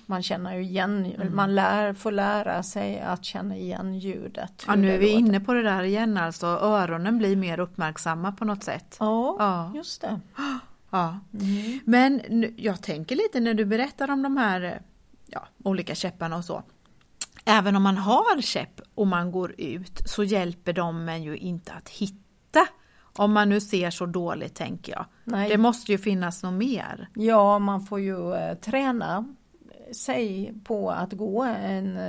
Man 0.06 0.24
känner 0.24 0.56
ju 0.56 0.64
igen, 0.64 1.14
man 1.34 1.56
lär, 1.56 1.94
får 1.94 2.12
lära 2.12 2.64
sig 2.64 3.00
att 3.02 3.26
känna 3.26 3.56
igen 3.56 4.00
ljudet. 4.00 4.64
Ja, 4.68 4.76
nu 4.76 4.92
är 4.94 4.98
vi 4.98 5.08
inne 5.10 5.40
på 5.40 5.54
det 5.54 5.64
där 5.64 5.84
igen 5.84 6.18
alltså, 6.18 6.48
öronen 6.48 7.18
blir 7.18 7.36
mer 7.36 7.60
uppmärksamma 7.60 8.32
på 8.32 8.46
något 8.46 8.64
sätt. 8.64 8.98
Ja, 9.00 9.36
Ja. 9.40 9.72
just 9.76 10.02
det. 10.02 10.20
Ja. 10.90 11.20
Mm. 11.34 11.80
Men 11.86 12.22
jag 12.58 12.82
tänker 12.82 13.16
lite 13.16 13.40
när 13.40 13.54
du 13.54 13.66
berättar 13.66 14.12
om 14.12 14.24
de 14.24 14.38
här 14.38 14.82
ja, 15.26 15.48
olika 15.64 15.96
käpparna 15.96 16.38
och 16.38 16.46
så. 16.46 16.64
Även 17.46 17.76
om 17.76 17.84
man 17.84 17.98
har 17.98 18.42
käpp 18.42 18.82
och 18.96 19.08
man 19.08 19.32
går 19.32 19.56
ut 19.58 20.02
så 20.06 20.24
hjälper 20.24 20.74
de 20.74 21.10
en 21.10 21.24
ju 21.24 21.38
inte 21.38 21.74
att 21.74 21.90
hitta. 21.90 22.68
Om 23.18 23.34
man 23.34 23.50
nu 23.50 23.62
ser 23.62 23.90
så 23.90 24.06
dåligt 24.06 24.56
tänker 24.56 24.92
jag. 24.92 25.06
Nej. 25.24 25.50
Det 25.50 25.58
måste 25.58 25.92
ju 25.92 25.98
finnas 25.98 26.44
något 26.44 26.54
mer. 26.54 27.10
Ja, 27.14 27.60
man 27.60 27.82
får 27.86 28.00
ju 28.00 28.34
eh, 28.34 28.56
träna 28.58 29.26
sig 29.96 30.54
på 30.64 30.92
att 30.92 31.14
gå 31.14 31.44
en, 31.44 32.00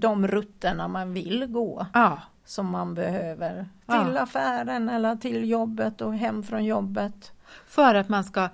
de 0.00 0.28
rutterna 0.28 0.88
man 0.88 1.12
vill 1.12 1.46
gå. 1.46 1.86
Ja, 1.94 2.22
som 2.44 2.66
man 2.66 2.94
behöver 2.94 3.68
Ja. 3.86 4.04
till 4.04 4.16
affären 4.16 4.88
eller 4.88 5.16
till 5.16 5.48
jobbet 5.50 6.00
och 6.00 6.14
hem 6.14 6.42
från 6.42 6.64
jobbet. 6.64 7.31
För 7.66 7.94
att 7.94 8.08
man 8.08 8.24
ska, 8.24 8.48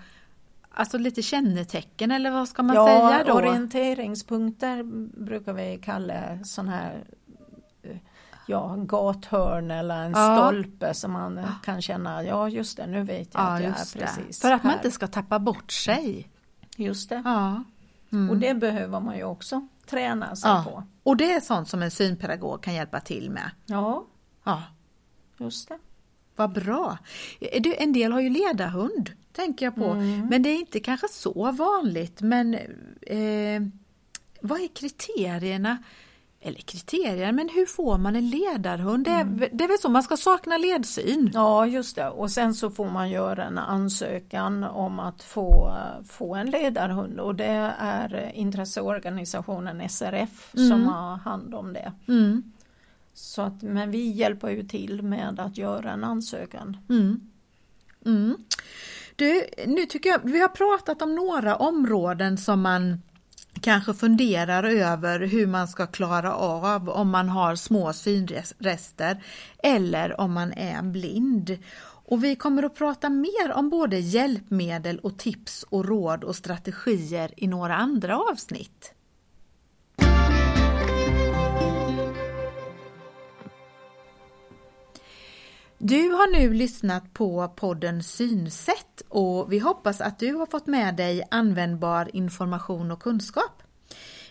alltså 0.70 0.98
lite 0.98 1.22
kännetecken 1.22 2.10
eller 2.10 2.30
vad 2.30 2.48
ska 2.48 2.62
man 2.62 2.76
ja, 2.76 2.86
säga 2.86 3.24
då? 3.24 3.32
orienteringspunkter 3.32 4.82
brukar 5.24 5.52
vi 5.52 5.80
kalla 5.84 6.44
sån 6.44 6.68
här 6.68 7.04
eh, 7.82 7.96
ja, 8.46 8.74
gathörn 8.78 9.70
eller 9.70 10.02
en 10.04 10.10
Ja. 10.12 10.36
stolpe 10.36 10.94
som 10.94 11.12
man 11.12 11.40
kan 11.64 11.82
känna, 11.82 12.24
ja 12.24 12.48
just 12.48 12.76
det, 12.76 12.86
nu 12.86 13.02
vet 13.02 13.34
jag 13.34 13.42
Ja, 13.42 13.46
att 13.56 13.62
jag 13.62 13.70
är 13.70 13.98
precis 14.06 14.40
För 14.40 14.52
att 14.52 14.62
man 14.64 14.70
här. 14.70 14.78
inte 14.78 14.90
ska 14.90 15.06
tappa 15.06 15.38
bort 15.38 15.72
sig. 15.72 16.28
Just 16.76 17.08
det. 17.08 17.22
Ja. 17.24 17.64
Mm. 18.12 18.30
Och 18.30 18.36
det 18.36 18.54
behöver 18.54 19.00
man 19.00 19.16
ju 19.16 19.24
också 19.24 19.68
träna 19.86 20.36
sig 20.36 20.50
Ja. 20.50 20.64
på. 20.68 20.82
Och 21.02 21.16
det 21.16 21.32
är 21.32 21.40
sånt 21.40 21.68
som 21.68 21.82
en 21.82 21.90
synpedagog 21.90 22.62
kan 22.62 22.74
hjälpa 22.74 23.00
till 23.00 23.30
med. 23.30 23.50
Ja, 23.66 24.04
Ja, 24.44 24.62
just 25.38 25.68
det. 25.68 25.78
Vad 26.38 26.52
bra. 26.52 26.98
Eh, 27.40 27.62
Du, 27.62 27.74
en 27.74 27.92
del 27.92 28.12
har 28.12 28.20
ju 28.20 28.30
ledarhund, 28.30 29.10
tänker 29.32 29.66
jag 29.66 29.74
på. 29.74 29.84
Mm. 29.84 30.26
Men 30.30 30.42
det 30.42 30.48
är 30.48 30.56
inte 30.58 30.80
kanske 30.80 31.08
så 31.08 31.50
vanligt. 31.52 32.20
Men 32.22 32.54
eh, 33.02 33.62
vad 34.40 34.60
är 34.60 34.68
kriterierna? 34.74 35.78
Eller 36.40 36.58
kriterier, 36.60 37.32
men 37.32 37.48
hur 37.48 37.66
får 37.66 37.98
man 37.98 38.16
en 38.16 38.30
ledarhund? 38.30 39.04
Det 39.04 39.10
är, 39.10 39.20
Mm. 39.20 39.48
det 39.52 39.64
är 39.64 39.68
väl 39.68 39.78
så, 39.78 39.88
man 39.88 40.02
ska 40.02 40.16
sakna 40.16 40.56
ledsyn? 40.58 41.30
Ja, 41.34 41.66
just 41.66 41.96
det. 41.96 42.08
Och 42.08 42.30
sen 42.30 42.54
så 42.54 42.70
får 42.70 42.90
man 42.90 43.10
göra 43.10 43.44
en 43.44 43.58
ansökan 43.58 44.64
om 44.64 45.00
att 45.00 45.22
få, 45.22 45.72
få 46.08 46.34
en 46.34 46.50
ledarhund 46.50 47.20
och 47.20 47.34
det 47.34 47.72
är 47.78 48.32
intresseorganisationen 48.34 49.80
SRF 49.88 50.50
som 50.52 50.72
Mm. 50.72 50.86
har 50.86 51.16
hand 51.16 51.54
om 51.54 51.72
det. 51.72 51.92
Mm. 52.08 52.52
Så 53.20 53.42
att, 53.42 53.62
men 53.62 53.90
vi 53.90 54.10
hjälper 54.10 54.48
ju 54.48 54.62
till 54.62 55.02
med 55.02 55.40
att 55.40 55.58
göra 55.58 55.90
en 55.90 56.04
ansökan. 56.04 56.76
Mm. 56.88 57.20
Mm. 58.06 58.36
Du, 59.16 59.44
nu 59.66 59.86
tycker 59.86 60.10
jag, 60.10 60.20
vi 60.22 60.40
har 60.40 60.48
pratat 60.48 61.02
om 61.02 61.14
några 61.14 61.56
områden 61.56 62.38
som 62.38 62.62
man 62.62 63.02
kanske 63.60 63.94
funderar 63.94 64.64
över 64.64 65.20
hur 65.20 65.46
man 65.46 65.68
ska 65.68 65.86
klara 65.86 66.34
av 66.34 66.88
om 66.88 67.10
man 67.10 67.28
har 67.28 67.56
små 67.56 67.92
synrester 67.92 69.24
eller 69.62 70.20
om 70.20 70.32
man 70.32 70.52
är 70.52 70.82
blind. 70.82 71.58
Och 71.82 72.24
vi 72.24 72.36
kommer 72.36 72.62
att 72.62 72.74
prata 72.74 73.10
mer 73.10 73.52
om 73.52 73.70
både 73.70 73.98
hjälpmedel 73.98 74.98
och 74.98 75.18
tips 75.18 75.62
och 75.62 75.84
råd 75.84 76.24
och 76.24 76.36
strategier 76.36 77.30
i 77.36 77.46
några 77.46 77.76
andra 77.76 78.18
avsnitt. 78.18 78.92
Du 85.80 86.10
har 86.10 86.32
nu 86.32 86.54
lyssnat 86.54 87.14
på 87.14 87.48
podden 87.48 88.02
Synsätt 88.02 89.02
och 89.08 89.52
vi 89.52 89.58
hoppas 89.58 90.00
att 90.00 90.18
du 90.18 90.34
har 90.34 90.46
fått 90.46 90.66
med 90.66 90.96
dig 90.96 91.24
användbar 91.30 92.16
information 92.16 92.90
och 92.90 93.02
kunskap. 93.02 93.62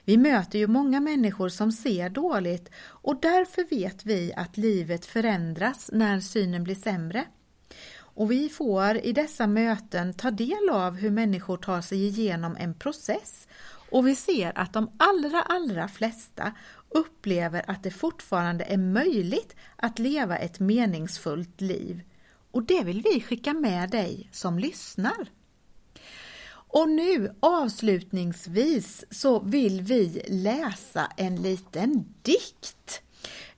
Vi 0.05 0.17
möter 0.17 0.59
ju 0.59 0.67
många 0.67 0.99
människor 0.99 1.49
som 1.49 1.71
ser 1.71 2.09
dåligt 2.09 2.69
och 2.77 3.19
därför 3.21 3.69
vet 3.69 4.05
vi 4.05 4.33
att 4.33 4.57
livet 4.57 5.05
förändras 5.05 5.89
när 5.93 6.19
synen 6.19 6.63
blir 6.63 6.75
sämre. 6.75 7.25
Och 7.99 8.31
vi 8.31 8.49
får 8.49 8.97
i 8.97 9.13
dessa 9.13 9.47
möten 9.47 10.13
ta 10.13 10.31
del 10.31 10.69
av 10.71 10.95
hur 10.95 11.11
människor 11.11 11.57
tar 11.57 11.81
sig 11.81 12.05
igenom 12.07 12.57
en 12.59 12.73
process 12.73 13.47
och 13.91 14.07
vi 14.07 14.15
ser 14.15 14.51
att 14.55 14.73
de 14.73 14.91
allra, 14.97 15.41
allra 15.41 15.87
flesta 15.87 16.53
upplever 16.89 17.63
att 17.67 17.83
det 17.83 17.91
fortfarande 17.91 18.63
är 18.63 18.77
möjligt 18.77 19.55
att 19.75 19.99
leva 19.99 20.37
ett 20.37 20.59
meningsfullt 20.59 21.61
liv. 21.61 22.01
Och 22.51 22.63
det 22.63 22.83
vill 22.83 23.01
vi 23.01 23.21
skicka 23.21 23.53
med 23.53 23.89
dig 23.89 24.29
som 24.31 24.59
lyssnar. 24.59 25.27
Och 26.69 26.89
nu 26.89 27.35
avslutningsvis 27.39 29.05
så 29.11 29.39
vill 29.39 29.81
vi 29.81 30.21
läsa 30.27 31.11
en 31.17 31.35
liten 31.35 32.13
dikt. 32.21 33.01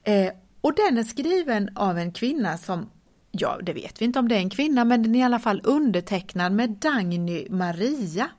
Eh, 0.02 0.32
och 0.60 0.74
den 0.74 0.98
är 0.98 1.04
skriven 1.04 1.76
av 1.76 1.98
en 1.98 2.12
kvinna 2.12 2.58
som, 2.58 2.90
ja 3.30 3.58
det 3.62 3.72
vet 3.72 4.00
vi 4.00 4.04
inte 4.04 4.18
om 4.18 4.28
det 4.28 4.34
är 4.34 4.40
en 4.40 4.50
kvinna, 4.50 4.84
men 4.84 5.02
den 5.02 5.14
är 5.14 5.18
i 5.18 5.22
alla 5.22 5.38
fall 5.38 5.60
undertecknad 5.64 6.52
med 6.52 6.70
Dagny 6.70 7.46
Maria. 7.50 8.30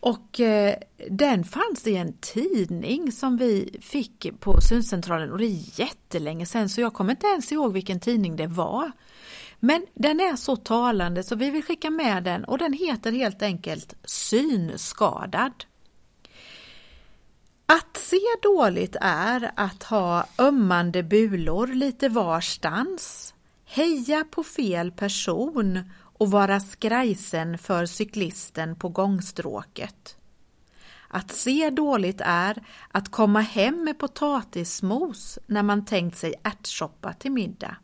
Och 0.00 0.40
eh, 0.40 0.74
den 1.10 1.44
fanns 1.44 1.86
i 1.86 1.96
en 1.96 2.12
tidning 2.12 3.12
som 3.12 3.36
vi 3.36 3.78
fick 3.82 4.40
på 4.40 4.60
syncentralen 4.60 5.32
och 5.32 5.38
det 5.38 5.46
är 5.46 5.80
jättelänge 5.80 6.46
sedan 6.46 6.68
så 6.68 6.80
jag 6.80 6.94
kommer 6.94 7.10
inte 7.10 7.26
ens 7.26 7.52
ihåg 7.52 7.72
vilken 7.72 8.00
tidning 8.00 8.36
det 8.36 8.46
var. 8.46 8.92
Men 9.60 9.86
den 9.94 10.20
är 10.20 10.36
så 10.36 10.56
talande 10.56 11.22
så 11.22 11.36
vi 11.36 11.50
vill 11.50 11.62
skicka 11.62 11.90
med 11.90 12.24
den 12.24 12.44
och 12.44 12.58
den 12.58 12.72
heter 12.72 13.12
helt 13.12 13.42
enkelt 13.42 13.94
Synskadad. 14.04 15.64
Att 17.66 17.96
se 17.96 18.20
dåligt 18.42 18.96
är 19.00 19.50
att 19.54 19.82
ha 19.82 20.26
ömmande 20.38 21.02
bulor 21.02 21.66
lite 21.66 22.08
varstans, 22.08 23.34
heja 23.64 24.24
på 24.30 24.44
fel 24.44 24.92
person 24.92 25.90
och 26.18 26.30
vara 26.30 26.60
skrajsen 26.60 27.58
för 27.58 27.86
cyklisten 27.86 28.76
på 28.76 28.88
gångstråket. 28.88 30.16
Att 31.08 31.32
se 31.32 31.70
dåligt 31.70 32.20
är 32.24 32.62
att 32.92 33.10
komma 33.10 33.40
hem 33.40 33.84
med 33.84 33.98
potatismos 33.98 35.38
när 35.46 35.62
man 35.62 35.84
tänkt 35.84 36.16
sig 36.18 36.34
ärtsoppa 36.42 37.12
till 37.12 37.32
middag. 37.32 37.76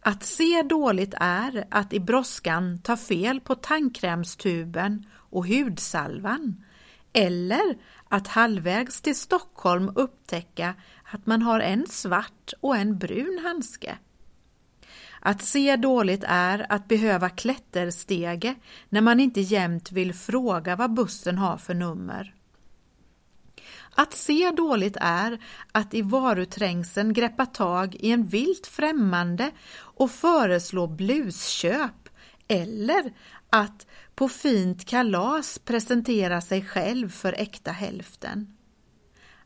Att 0.00 0.24
se 0.24 0.62
dåligt 0.62 1.14
är 1.20 1.66
att 1.70 1.92
i 1.92 2.00
brådskan 2.00 2.78
ta 2.78 2.96
fel 2.96 3.40
på 3.40 3.54
tandkrämstuben 3.54 5.06
och 5.14 5.46
hudsalvan 5.46 6.64
eller 7.12 7.78
att 8.08 8.26
halvvägs 8.26 9.00
till 9.00 9.16
Stockholm 9.16 9.92
upptäcka 9.94 10.74
att 11.12 11.26
man 11.26 11.42
har 11.42 11.60
en 11.60 11.86
svart 11.86 12.52
och 12.60 12.76
en 12.76 12.98
brun 12.98 13.40
handske. 13.42 13.98
Att 15.20 15.42
se 15.42 15.76
dåligt 15.76 16.24
är 16.26 16.66
att 16.68 16.88
behöva 16.88 17.28
klätterstege 17.28 18.54
när 18.88 19.00
man 19.00 19.20
inte 19.20 19.40
jämt 19.40 19.92
vill 19.92 20.14
fråga 20.14 20.76
vad 20.76 20.94
bussen 20.94 21.38
har 21.38 21.56
för 21.56 21.74
nummer. 21.74 22.34
Att 23.94 24.14
se 24.14 24.50
dåligt 24.50 24.96
är 25.00 25.38
att 25.72 25.94
i 25.94 26.02
varuträngseln 26.02 27.12
greppa 27.12 27.46
tag 27.46 27.94
i 27.94 28.10
en 28.10 28.26
vilt 28.26 28.66
främmande 28.66 29.50
och 29.78 30.10
föreslå 30.10 30.86
blusköp 30.86 32.08
eller 32.48 33.12
att 33.50 33.86
på 34.14 34.28
fint 34.28 34.84
kalas 34.84 35.58
presentera 35.58 36.40
sig 36.40 36.64
själv 36.64 37.08
för 37.10 37.32
äkta 37.32 37.70
hälften. 37.70 38.57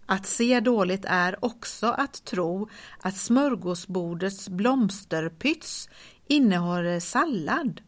Att 0.06 0.26
se 0.26 0.60
dåligt 0.60 1.04
är 1.08 1.44
också 1.44 1.86
att 1.86 2.24
tro 2.24 2.68
att 3.00 3.16
smörgåsbordets 3.16 4.48
blomsterpyts 4.48 5.88
innehåller 6.26 7.00
sallad. 7.00 7.80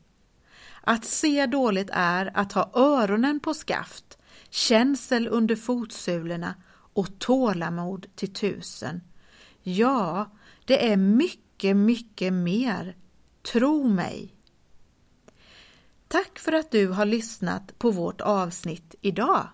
Att 0.80 1.04
se 1.04 1.46
dåligt 1.46 1.90
är 1.92 2.30
att 2.34 2.52
ha 2.52 2.70
öronen 2.74 3.40
på 3.40 3.54
skaft, 3.54 4.18
känsel 4.50 5.28
under 5.28 5.56
fotsulorna 5.56 6.54
och 6.92 7.18
tålamod 7.18 8.06
till 8.14 8.32
tusen. 8.32 9.00
Ja, 9.62 10.30
det 10.64 10.92
är 10.92 10.96
mycket, 10.96 11.76
mycket 11.76 12.32
mer. 12.32 12.96
Tro 13.52 13.88
mig. 13.88 14.34
Tack 16.08 16.38
för 16.38 16.52
att 16.52 16.70
du 16.70 16.88
har 16.88 17.06
lyssnat 17.06 17.78
på 17.78 17.90
vårt 17.90 18.20
avsnitt 18.20 18.94
idag. 19.00 19.48